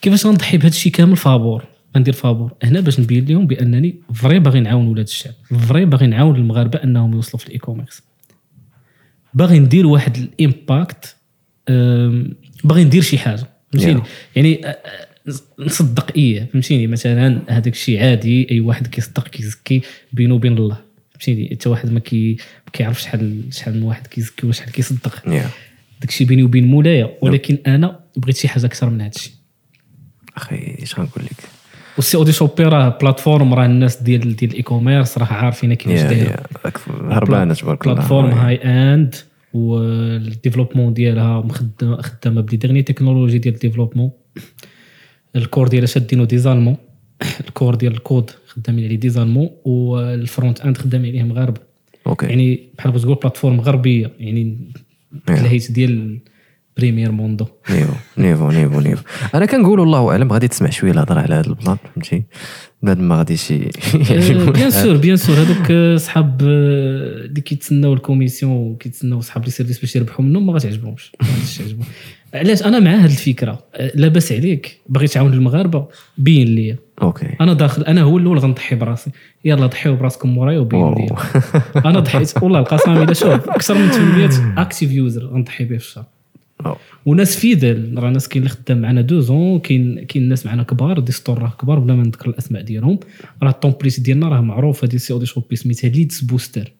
[0.02, 1.64] كيفاش غنضحي بهذا الشيء كامل فابور
[1.96, 5.34] غندير فابور هنا باش نبين لهم بأنني vraiment باغي نعاون ولاد الشعب
[5.68, 8.02] vraiment باغي نعاون المغاربة أنهم يوصلوا في ال e-commerce
[9.34, 11.16] باغي ندير واحد ال impact
[12.64, 14.02] باغي ندير شي حاجة فهمتيني.
[14.36, 19.82] يعني أ- أ- نصدق إيه فهمتيني؟ مثلا هذاك الشيء عادي أي واحد كيصدق كيزكي
[20.12, 20.76] بينه وبين الله
[21.10, 22.32] فهمتيني؟ حتى واحد ما كي
[22.66, 25.28] ما كيعرف شحال شحال من واحد كيزكي وشحال كيصدق.
[26.00, 29.32] داك الشيء بيني وبين مولايا ولكن أنا بغيت شي حاجة أكثر من هذا الشيء.
[30.36, 31.57] أخي اش غنقول لك؟
[31.98, 36.08] والسي أودي شوبي راه بلاتفورم راه الناس ديال ديال الاي كوميرس راه عارفين كيفاش يا
[36.08, 36.36] داير يا
[36.68, 37.94] أك- هربانة تبارك الله.
[37.94, 38.54] بلاتفورم هاي.
[38.56, 39.14] اند
[39.54, 44.10] والديفلوبمون ديالها مخدمه خدامة بلي ديغني تكنولوجي ديال الديفلوبمون
[45.36, 46.76] الكور ديالها شادينو ديزالمون
[47.40, 51.60] ال core ديال الكود خدامين عليه des Allemands وال front end خدامين عليه مغاربة.
[52.06, 52.26] أوكي.
[52.26, 54.10] يعني بحال تقول plateforme غربية.
[54.20, 54.58] يعني
[55.28, 56.18] الهيت ديال
[56.78, 59.02] بريمير موندو نيفو نيفو نيفو نيفو
[59.34, 62.24] أنا كنقول والله اعلم غادي تسمع شوية الهضرة على هذا البلان فهمتي؟
[62.82, 63.52] بعد ما غاديش
[64.54, 69.50] bien sûr bien sûr هذوك آه، صحاب آه، اللي كيتسناو ال commission وكيتسناو صحاب les
[69.50, 71.12] services باش يربحوا منهم ما غاتعجبهمش
[72.34, 73.64] علاش؟ أنا مع هذه الفكرة.
[73.74, 74.80] آه، لاباس عليك.
[74.88, 75.86] باغي تعاون المغاربة؟
[76.18, 76.76] بين ليا.
[77.02, 77.36] أوكي.
[77.40, 79.10] أنا داخل أنا هو الأول غنضحي براسي.
[79.44, 80.94] يلا ضحيو براسكم مورايا وبين.
[80.94, 81.16] ليا.
[81.76, 82.42] أنا ضحيت.
[82.42, 86.04] والله القسم الا شوف أكثر من 800 active user غنضحي به في الشهر.
[87.06, 90.98] وناس fidèles راه ناس كاين اللي خدام معنا deux ans كاين كاين ناس معنا كبار
[90.98, 92.98] des stores راه كبار بلا ما نذكر الأسماء ديالهم.
[93.42, 96.72] راه ال template ديالنا راه معروف هذه CODShopy سميتها Leads Booster.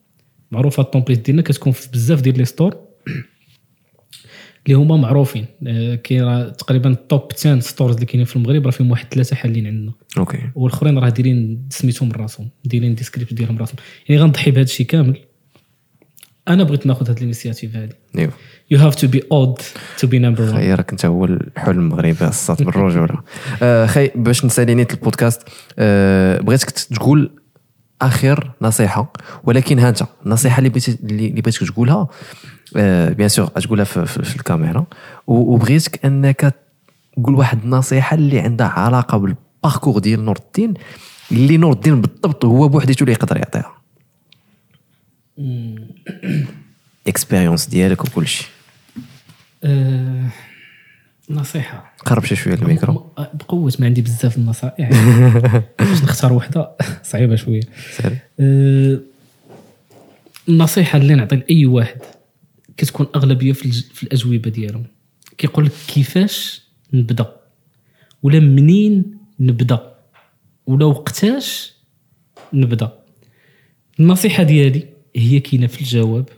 [0.50, 2.76] معروفة ال template ديالنا كتكون في بزاف ديال les stores.
[4.66, 5.46] اللي هما معروفين.
[5.66, 9.06] آه، كاين راه تقريبا ال top 10 stores اللي كاينين في المغرب راه فيهم واحد
[9.14, 9.92] ثلاثة حالين عندنا.
[10.18, 10.38] أوكي.
[10.54, 13.76] والآخرين راه دايرين سميتهم راسهم دايرين des scripts ديالهم راسهم
[14.08, 15.27] يعني غنضحي بهذا الشيء كامل.
[16.48, 18.36] أنا بغيت ناخذ هذه ال initiative هذه niveau
[18.70, 19.58] you have to be odd
[19.98, 23.18] to be number 1 خير راك أنت هو الحلم المغربي الصات بالرجوله
[23.62, 25.42] آه خي باش نسالي نيت البودكاست
[25.78, 27.30] آه بغيتك تقول
[28.02, 29.12] آخر نصيحة
[29.44, 32.08] ولكن ها انت النصيحة اللي بغيتي اللي بغيتك تقولها
[32.76, 34.86] آه bien sûr تقولها في, في, في الكاميرا.
[35.26, 36.54] وبغيتك أنك
[37.16, 40.74] تقول واحد النصيحة اللي عندها علاقة بال parcours ديال نور الدين
[41.32, 43.77] اللي نور الدين بالضبط هو بوحديته اللي يقدر يعطيها.
[47.08, 48.46] expérience ديالك وكل شيء
[49.64, 50.28] آه،
[51.30, 51.94] نصيحة.
[52.06, 52.92] قرب شي شوية الميكرو.
[52.94, 54.88] م- بقوة ما عندي بزاف النصائح.
[55.78, 57.60] باش نختار وحدة صعيبة شوية.
[58.40, 58.98] آه،
[60.48, 61.98] النصيحة اللي نعطي لأي واحد
[62.76, 63.80] كتكون أغلبية في, الج...
[63.94, 64.84] في الأجوبة ديالهم.
[65.38, 66.62] كيقول لك كيفاش
[66.92, 67.36] نبدأ؟
[68.22, 69.92] ولا منين نبدأ؟
[70.66, 71.72] ولا وقتاش
[72.52, 72.92] نبدأ؟
[74.00, 74.86] النصيحة ديالي
[75.18, 76.28] هي كاينة في الجواب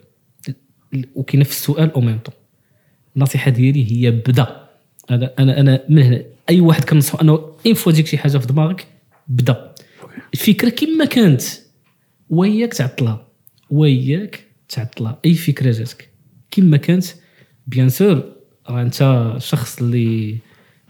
[1.14, 2.20] وكاينة في السؤال أو ميم
[3.16, 4.68] النصيحة ديالي هي بدا.
[5.10, 8.46] أنا أنا أنا من هنا أي واحد كنصحو أنه ان فوا تجيك شي حاجة في
[8.46, 8.86] دماغك
[9.28, 9.74] بدا.
[10.34, 11.42] الفكرة كما كانت
[12.30, 13.26] وياك تعطلها.
[13.70, 15.18] وياك تعطلها.
[15.24, 16.10] أي فكرة جاتك.
[16.50, 17.04] كما كانت
[17.66, 18.32] bien sûr
[18.68, 20.36] راه أنت شخص اللي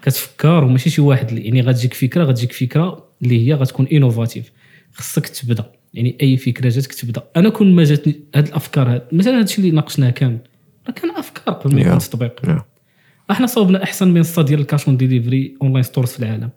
[0.03, 4.53] كتفكر وماشي شي واحد يعني غتجيك فكرة غتجيك فكرة اللي هي غتكون innovative
[4.93, 5.80] خصك تبدا.
[5.95, 9.71] يعني أي فكرة جاتك تبدا أنا كون ما جاتني هاد الأفكار هاد مثلا هادشي اللي
[9.71, 10.39] ناقشناه كامل
[10.89, 11.81] راه كان أفكار قبل ما.
[11.81, 12.63] يكون تطبيق Yeah.
[13.31, 16.51] أحنا صوبنا أحسن منصه ديال ال cash on delivery online stores في العالم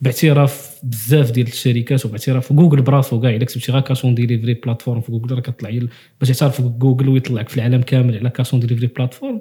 [0.00, 5.00] باعتراف بزاف ديال الشركات وباعتراف جوجل براسو كاع إلا كتبتي غير cash on delivery platform
[5.00, 5.78] في جوجل راه كطلع
[6.20, 9.40] باش تعرف جوجل ويطلعك في العالم كامل على cash on delivery platform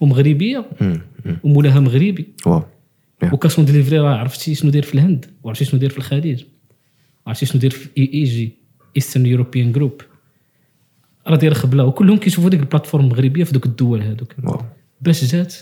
[0.00, 1.00] ومغربية مم.
[1.24, 1.36] مم.
[1.44, 2.62] ومولاها مغربي wow
[3.24, 3.32] Yeah.
[3.32, 6.44] و cash on delivery راه عرفتي شنو داير في الهند وعرفتي شنو داير في الخليج
[7.30, 10.02] عرفتي شنو داير في EEG Eastern European Group
[11.26, 14.34] راه داير خبلة وكلهم كيشوفوا ديك ال platform المغربيه في دوك الدول هذوك
[15.00, 15.54] باش جات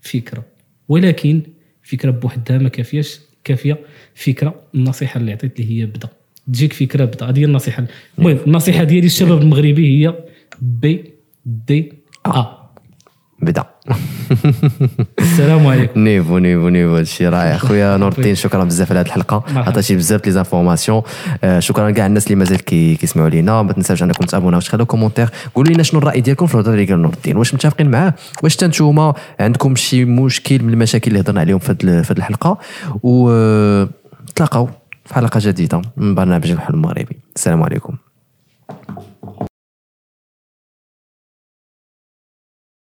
[0.00, 0.44] فكرة
[0.88, 1.42] ولكن
[1.82, 3.78] فكرة بوحدها ما كافياش كافية
[4.14, 6.08] فكرة النصيحة اللي عطيت لي هي بدا.
[6.46, 7.26] تجيك فكرة بدا.
[7.26, 7.86] هذه هي النصيحة.
[8.18, 10.24] المهم النصيحة ديالي الشباب المغربي هي
[10.60, 11.12] B
[11.46, 11.92] D
[12.26, 12.70] A
[13.42, 13.64] بدا.
[15.20, 16.00] السلام عليكم.
[16.00, 16.96] niveau niveau niveau.
[16.96, 17.56] هادشي رائع.
[17.56, 19.44] خويا نور الدين شكرا بزاف على هذه الحلقة.
[19.56, 21.02] عطيتي بزاف les informations.
[21.44, 23.62] آه، شكرا كاع الناس اللي مازال كي كيسمعوا لينا.
[23.62, 27.02] ما تنساوش أنكم تابوناو تخليو commentaire قولوا لنا شنو الرأي ديالكم في الهضره اللي قال
[27.02, 31.40] نور الدين واش متفقين معاه؟ واش حتى نتوما عندكم شي مشكل من المشاكل اللي هضرنا
[31.40, 32.58] عليهم في هاد- في هاد الحلقة؟
[33.02, 33.88] و آه،
[34.36, 34.68] تلاقاو
[35.04, 37.16] في حلقة جديدة من برنامج الحلم المغربي.
[37.36, 37.94] السلام عليكم.